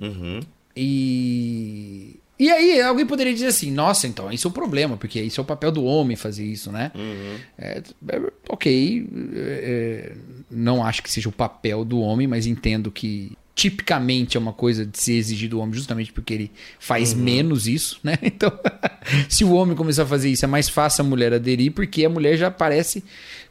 [0.00, 0.40] Uhum.
[0.76, 5.20] E e aí, alguém poderia dizer assim: nossa, então, isso é o um problema, porque
[5.20, 6.90] isso é o papel do homem fazer isso, né?
[6.94, 7.36] Uhum.
[7.58, 10.12] É, é, ok, é,
[10.50, 14.86] não acho que seja o papel do homem, mas entendo que tipicamente é uma coisa
[14.86, 17.18] de se exigir do homem justamente porque ele faz uhum.
[17.18, 18.16] menos isso, né?
[18.24, 18.50] Então,
[19.28, 22.08] se o homem começar a fazer isso, é mais fácil a mulher aderir, porque a
[22.08, 23.04] mulher já parece,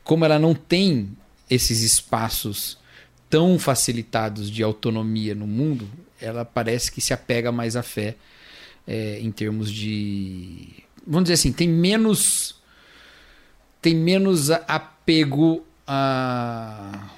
[0.04, 1.10] como ela não tem
[1.48, 2.80] esses espaços
[3.30, 5.88] tão facilitados de autonomia no mundo,
[6.22, 8.16] ela parece que se apega mais à fé
[8.88, 10.84] é, em termos de.
[11.06, 12.56] Vamos dizer assim, tem menos.
[13.82, 17.10] Tem menos apego a,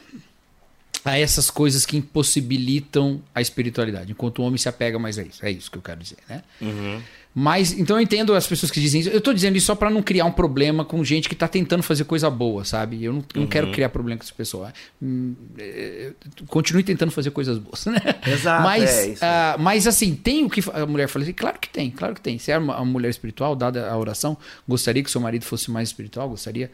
[1.04, 5.46] a essas coisas que impossibilitam a espiritualidade, enquanto o homem se apega mais a isso.
[5.46, 6.44] É isso que eu quero dizer, né?
[6.62, 7.02] Uhum.
[7.34, 9.10] Mas, então eu entendo as pessoas que dizem isso.
[9.10, 11.82] Eu estou dizendo isso só para não criar um problema com gente que está tentando
[11.82, 13.02] fazer coisa boa, sabe?
[13.02, 13.74] Eu não, eu não quero uhum.
[13.74, 14.74] criar problema com essa pessoa.
[15.02, 16.12] Hum, é,
[16.48, 18.02] continue tentando fazer coisas boas, né?
[18.28, 18.64] Exato.
[18.64, 19.24] Mas, é isso.
[19.24, 21.34] Uh, mas assim, tem o que a mulher fala assim?
[21.34, 22.38] Claro que tem, claro que tem.
[22.38, 24.38] Se é uma mulher espiritual, dada a oração,
[24.68, 26.70] gostaria que seu marido fosse mais espiritual, gostaria.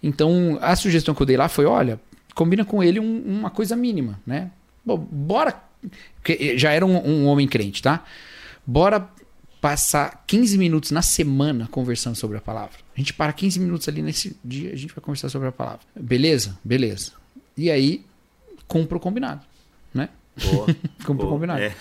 [0.00, 1.98] Então, a sugestão que eu dei lá foi: olha,
[2.36, 4.50] combina com ele um, uma coisa mínima, né?
[4.84, 5.60] Bom, bora.
[6.16, 8.04] Porque já era um, um homem crente, tá?
[8.64, 9.08] Bora
[9.60, 12.76] passar 15 minutos na semana conversando sobre a palavra.
[12.94, 15.80] A gente para 15 minutos ali nesse dia, a gente vai conversar sobre a palavra.
[15.98, 16.58] Beleza?
[16.62, 17.12] Beleza.
[17.56, 18.04] E aí,
[18.68, 19.40] cumpra o combinado?
[20.44, 20.66] Boa.
[21.04, 21.60] cumpra o combinado.
[21.60, 21.74] É.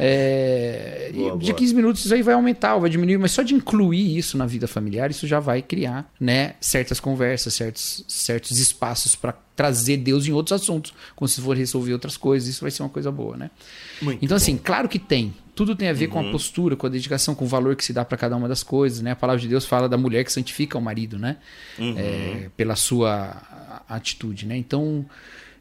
[0.00, 1.54] É, boa, de boa.
[1.54, 4.66] 15 minutos isso aí vai aumentar, vai diminuir, mas só de incluir isso na vida
[4.66, 10.32] familiar, isso já vai criar, né, certas conversas, certos, certos espaços para trazer Deus em
[10.32, 13.50] outros assuntos, quando se for resolver outras coisas, isso vai ser uma coisa boa, né?
[14.00, 15.34] Muito então, assim, claro que tem.
[15.54, 16.12] Tudo tem a ver uhum.
[16.12, 16.32] com a uhum.
[16.32, 19.02] postura, com a dedicação, com o valor que se dá para cada uma das coisas,
[19.02, 19.10] né?
[19.10, 21.36] A palavra de Deus fala da mulher que santifica o marido, né?
[21.78, 21.94] Uhum.
[21.96, 24.56] É, pela sua atitude, né?
[24.56, 25.04] Então,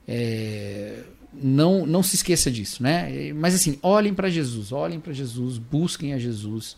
[0.07, 3.31] é, não, não se esqueça disso, né?
[3.33, 6.75] Mas assim, olhem para Jesus, olhem para Jesus, busquem a Jesus.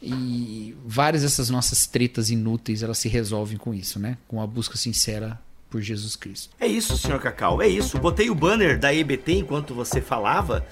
[0.00, 4.16] E várias dessas nossas tretas inúteis, elas se resolvem com isso, né?
[4.28, 6.54] Com a busca sincera por Jesus Cristo.
[6.60, 7.98] É isso, senhor Cacau, é isso.
[7.98, 10.64] Botei o banner da EBT enquanto você falava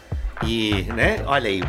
[0.45, 1.63] e, né, olha aí.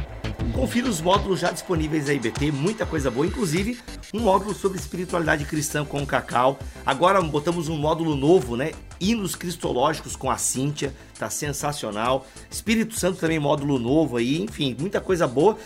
[0.53, 3.77] Confira os módulos já disponíveis da IBT, muita coisa boa, inclusive
[4.13, 6.57] um módulo sobre espiritualidade cristã com o Cacau.
[6.85, 8.71] Agora botamos um módulo novo, né?
[8.99, 12.25] Hinos cristológicos com a Cíntia, tá sensacional.
[12.49, 15.57] Espírito Santo também módulo novo aí, enfim, muita coisa boa.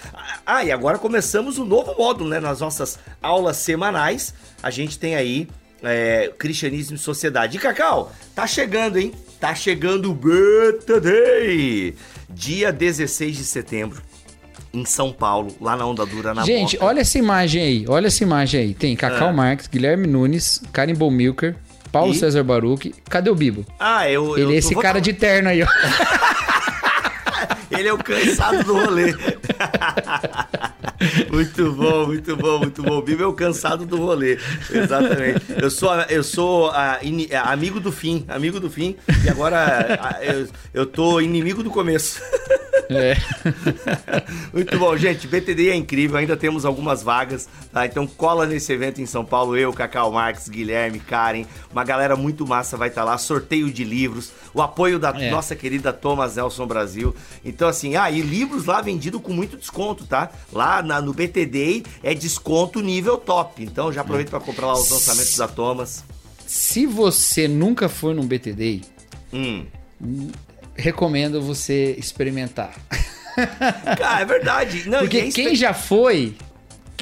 [0.46, 2.40] Ah, e agora começamos o um novo módulo, né?
[2.40, 5.48] Nas nossas aulas semanais, a gente tem aí
[5.84, 7.58] é, Cristianismo e Sociedade.
[7.58, 9.14] E Cacau, tá chegando, hein?
[9.40, 11.96] Tá chegando o Beta Day!
[12.30, 14.02] Dia 16 de setembro,
[14.74, 16.86] em São Paulo, lá na Onda Dura, na Gente, Moca.
[16.86, 18.74] olha essa imagem aí, olha essa imagem aí.
[18.74, 19.34] Tem Cacau ah.
[19.34, 21.56] Marques, Guilherme Nunes, Karim Milker,
[21.92, 22.16] Paulo e?
[22.16, 22.94] César Baruch.
[23.10, 23.66] Cadê o Bibo?
[23.80, 24.38] Ah, eu.
[24.38, 25.68] Ele eu é esse cara de terno aí, ó.
[27.72, 29.16] Ele é o cansado do rolê.
[31.32, 32.98] muito bom, muito bom, muito bom.
[32.98, 34.38] O Bibo é o cansado do rolê.
[34.70, 35.42] Exatamente.
[35.58, 37.00] Eu sou, eu sou a,
[37.46, 38.96] amigo do fim, amigo do fim.
[39.26, 42.22] E agora a, eu, eu tô inimigo do começo.
[42.92, 43.16] É.
[44.52, 45.26] Muito bom, gente.
[45.28, 47.86] BTD é incrível, ainda temos algumas vagas, tá?
[47.86, 49.56] Então cola nesse evento em São Paulo.
[49.56, 53.18] Eu, Cacau Marques, Guilherme, Karen, uma galera muito massa vai estar tá lá.
[53.18, 55.32] Sorteio de livros, o apoio da é.
[55.32, 57.16] nossa querida Thomas Nelson Brasil.
[57.46, 60.30] Então, assim, ah, e livros lá vendido com muito desconto, tá?
[60.52, 63.64] Lá na, no BTD é desconto nível top.
[63.64, 66.04] Então já aproveita para comprar lá os lançamentos da Thomas.
[66.46, 68.82] Se você nunca foi num BTD,
[69.32, 69.66] hum
[70.76, 72.74] recomendo você experimentar.
[73.98, 74.90] Cara, é verdade.
[74.90, 76.36] Não, Porque é quem já foi,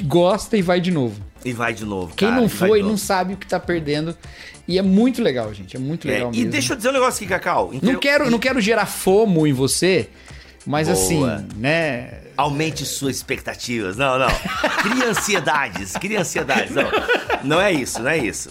[0.02, 1.20] gosta e vai de novo.
[1.44, 2.14] E vai de novo.
[2.14, 4.16] Quem cara, não foi, não sabe o que tá perdendo.
[4.68, 5.76] E é muito legal, gente.
[5.76, 6.46] É muito legal é, mesmo.
[6.46, 7.72] E deixa eu dizer um negócio aqui, Cacau.
[7.82, 10.08] Não, quero, não quero gerar fomo em você,
[10.66, 10.98] mas Boa.
[10.98, 12.19] assim, né?
[12.40, 13.98] Aumente suas expectativas.
[13.98, 14.28] Não, não.
[14.82, 15.92] Cria ansiedades.
[15.92, 16.74] Cria ansiedades.
[16.74, 16.90] Não,
[17.44, 18.50] não é isso, não é isso.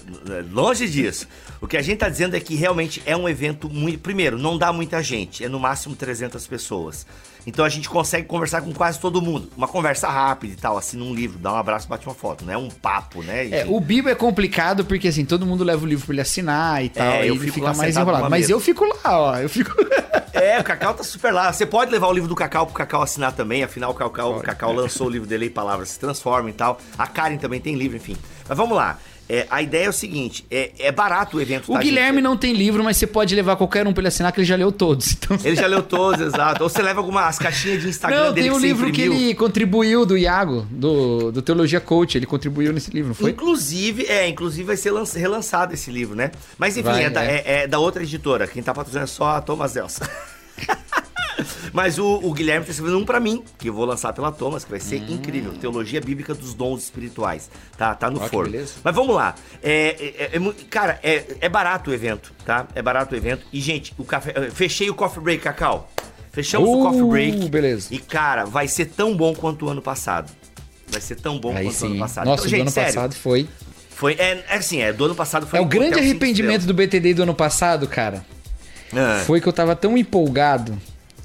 [0.52, 1.28] Longe disso.
[1.62, 3.99] O que a gente tá dizendo é que realmente é um evento muito.
[3.99, 7.06] Primeiro, não dá muita gente, é no máximo 300 pessoas.
[7.45, 9.49] Então a gente consegue conversar com quase todo mundo.
[9.58, 12.54] Uma conversa rápida e tal, assina um livro, dá um abraço, bate uma foto, não
[12.54, 13.49] é um papo, né?
[13.49, 16.84] É, o Bibo é complicado porque assim, todo mundo leva o livro pra ele assinar
[16.84, 18.30] e tal, é, eu fico fica mais enrolado.
[18.30, 19.73] Mas eu fico lá, ó, eu fico.
[20.34, 21.52] é, o Cacau tá super lá.
[21.52, 24.41] Você pode levar o livro do Cacau pro Cacau assinar também, afinal o Cacau, o
[24.41, 26.80] Cacau lançou o livro dele e Palavras se transformam e tal.
[26.98, 28.17] A Karen também tem livro, enfim.
[28.48, 28.98] Mas vamos lá.
[29.30, 31.72] É, a ideia é o seguinte: é, é barato o evento.
[31.72, 32.24] O tá, Guilherme gente?
[32.24, 34.56] não tem livro, mas você pode levar qualquer um pra ele assinar, que ele já
[34.56, 35.15] leu todos.
[35.20, 35.38] Então...
[35.44, 36.63] Ele já leu todos, exato.
[36.63, 39.36] Ou você leva algumas caixinhas de Instagram Não, dele tem um que livro que ele
[39.36, 42.18] contribuiu do Iago, do, do Teologia Coach.
[42.18, 43.32] Ele contribuiu nesse livro, não foi?
[43.32, 46.32] Inclusive, é, inclusive vai ser lança- relançado esse livro, né?
[46.58, 47.28] Mas enfim, Vai, é, da, é.
[47.28, 48.47] é- é da outra editora.
[48.47, 50.10] Quem tá patrocinando é só a Thomas Elsa.
[51.74, 54.64] Mas o, o Guilherme tá escrevendo um pra mim, que eu vou lançar pela Thomas,
[54.64, 55.54] que vai ser incrível.
[55.54, 57.50] Teologia Bíblica dos Dons Espirituais.
[57.78, 58.54] Tá, tá no que forno.
[58.84, 59.36] Mas vamos lá.
[59.64, 62.68] É, é- é mu- cara, é, é barato o evento, tá?
[62.76, 63.46] É barato o evento.
[63.54, 64.34] E, gente, o café.
[64.36, 65.90] eu Fechei o coffee break, Cacau.
[66.32, 67.50] Fechamos o Uh, coffee break.
[67.50, 67.88] beleza.
[67.92, 70.32] E, cara, vai ser tão bom quanto o ano passado.
[70.88, 72.00] Vai ser tão bom Aí quanto o ano sim.
[72.00, 72.26] passado.
[72.26, 73.48] Nossa, Então, gente, ano sério, passado foi.
[73.90, 77.14] foi, é, é assim, é, do ano passado foi É o grande arrependimento do BTD
[77.16, 78.24] do ano passado, cara.
[78.92, 80.76] Ah, Foi que eu tava tão empolgado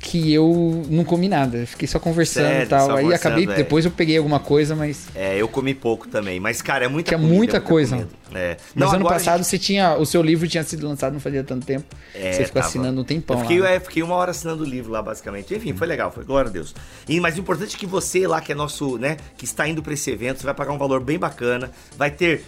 [0.04, 1.64] que eu não comi nada.
[1.66, 2.94] Fiquei só conversando Sério, e tal.
[2.94, 3.54] Aí acabei, é.
[3.54, 5.06] depois eu peguei alguma coisa, mas.
[5.14, 7.96] É, eu comi pouco também, mas cara, é muita Tinha comida, muita coisa.
[7.96, 8.10] comida.
[8.34, 8.56] É.
[8.74, 9.96] Mas ano passado gente- você tinha.
[9.96, 11.86] O seu livro tinha sido lançado não fazia tanto tempo.
[12.14, 12.66] É, você ficou tava.
[12.68, 13.70] assinando um tempão Eu fiquei, lá.
[13.70, 15.54] é, fiquei uma hora assinando o livro lá, basicamente.
[15.54, 16.74] Enfim, foi legal, foi glória a Deus.
[17.08, 19.82] E, mas o importante é que você lá, que é nosso, né, que está indo
[19.82, 22.44] para esse evento, você vai pagar um valor bem bacana, vai ter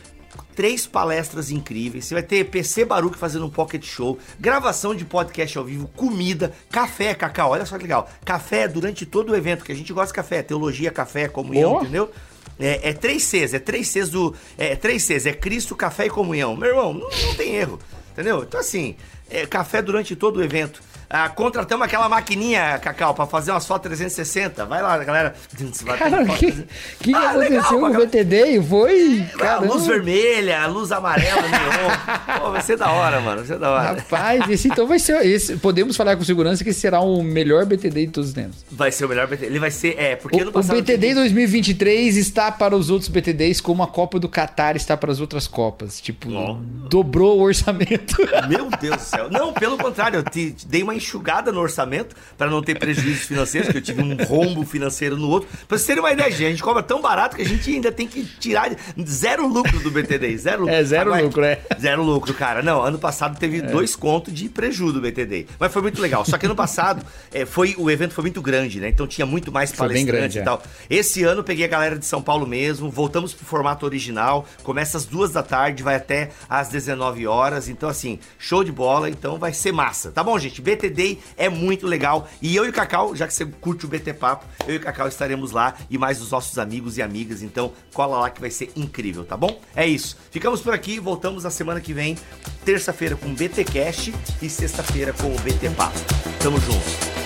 [0.55, 5.57] três palestras incríveis, você vai ter PC Baruch fazendo um pocket show, gravação de podcast
[5.59, 8.09] ao vivo, comida, café, cacau, olha só que legal.
[8.25, 11.83] Café durante todo o evento, que a gente gosta de café, teologia, café, comunhão, Boa.
[11.83, 12.11] entendeu?
[12.59, 14.35] É, é três Cs, é três Cs do.
[14.57, 16.57] É três Cs, é Cristo, café e comunhão.
[16.57, 17.79] Meu irmão, não, não tem erro.
[18.13, 18.43] Entendeu?
[18.45, 18.97] Então, assim,
[19.31, 20.81] é, café durante todo o evento.
[21.09, 24.65] Ah, contratamos aquela maquininha, Cacau, pra fazer umas fotos 360.
[24.67, 25.37] Vai lá, galera.
[25.97, 26.67] Cara, foto que, 360.
[26.99, 27.95] que, Ah, aconteceu legal, com o.
[28.07, 28.63] BTD?
[28.65, 29.25] Foi.
[29.35, 29.73] Ah, Caramba.
[29.73, 32.41] luz vermelha, luz amarela, neon.
[32.41, 33.37] Pô, vai ser da hora, mano.
[33.37, 33.83] Vai ser da hora.
[34.01, 35.25] Rapaz, esse então vai ser.
[35.25, 38.65] Esse, podemos falar com segurança que será o melhor BTD de todos os tempos.
[38.73, 39.47] Vai ser o melhor BTD.
[39.47, 39.97] Ele vai ser.
[39.97, 40.75] É, porque O, ano o passado.
[40.75, 45.13] BTD teve- 2023 está para os outros BTDs como a Copa do Qatar está para
[45.13, 46.01] as outras Copas.
[46.01, 46.57] Tipo, Ó.
[46.91, 48.17] dobrou o orçamento.
[48.49, 49.31] Meu Deus do céu.
[49.31, 53.27] Não, pelo contrário, eu te, te dei uma enxugada no orçamento para não ter prejuízos
[53.27, 55.49] financeiros, porque eu tive um rombo financeiro no outro.
[55.67, 57.91] Pra vocês terem uma ideia, gente, a gente cobra tão barato que a gente ainda
[57.91, 58.71] tem que tirar
[59.07, 60.37] zero lucro do BTD.
[60.39, 60.75] Zero lucro.
[60.75, 61.61] É, zero Agora, lucro, é.
[61.81, 62.63] Zero lucro, cara.
[62.63, 65.47] Não, ano passado teve dois contos de prejuízo do BTD.
[65.59, 66.25] Mas foi muito legal.
[66.25, 68.89] Só que ano passado é, foi, o evento foi muito grande, né?
[68.89, 70.45] Então tinha muito mais Foi bem palestrante grande, e é.
[70.45, 70.63] tal.
[70.89, 74.97] Esse ano eu peguei a galera de São Paulo mesmo, voltamos pro formato original, começa
[74.97, 77.69] às duas da tarde, vai até às 19 horas.
[77.69, 80.11] Então, assim, show de bola, então vai ser massa.
[80.11, 80.61] Tá bom, gente?
[80.61, 82.29] BTD é muito legal.
[82.41, 84.81] E eu e o Cacau, já que você curte o BT Papo, eu e o
[84.81, 87.43] Cacau estaremos lá e mais os nossos amigos e amigas.
[87.43, 89.61] Então, cola lá que vai ser incrível, tá bom?
[89.75, 90.17] É isso.
[90.31, 92.17] Ficamos por aqui, voltamos na semana que vem,
[92.65, 95.99] terça-feira com o BT Cast e sexta-feira com o BT Papo.
[96.43, 97.17] Tamo junto.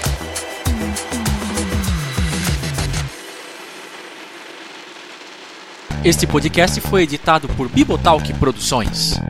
[6.02, 9.20] Este podcast foi editado por Bibotalk Produções.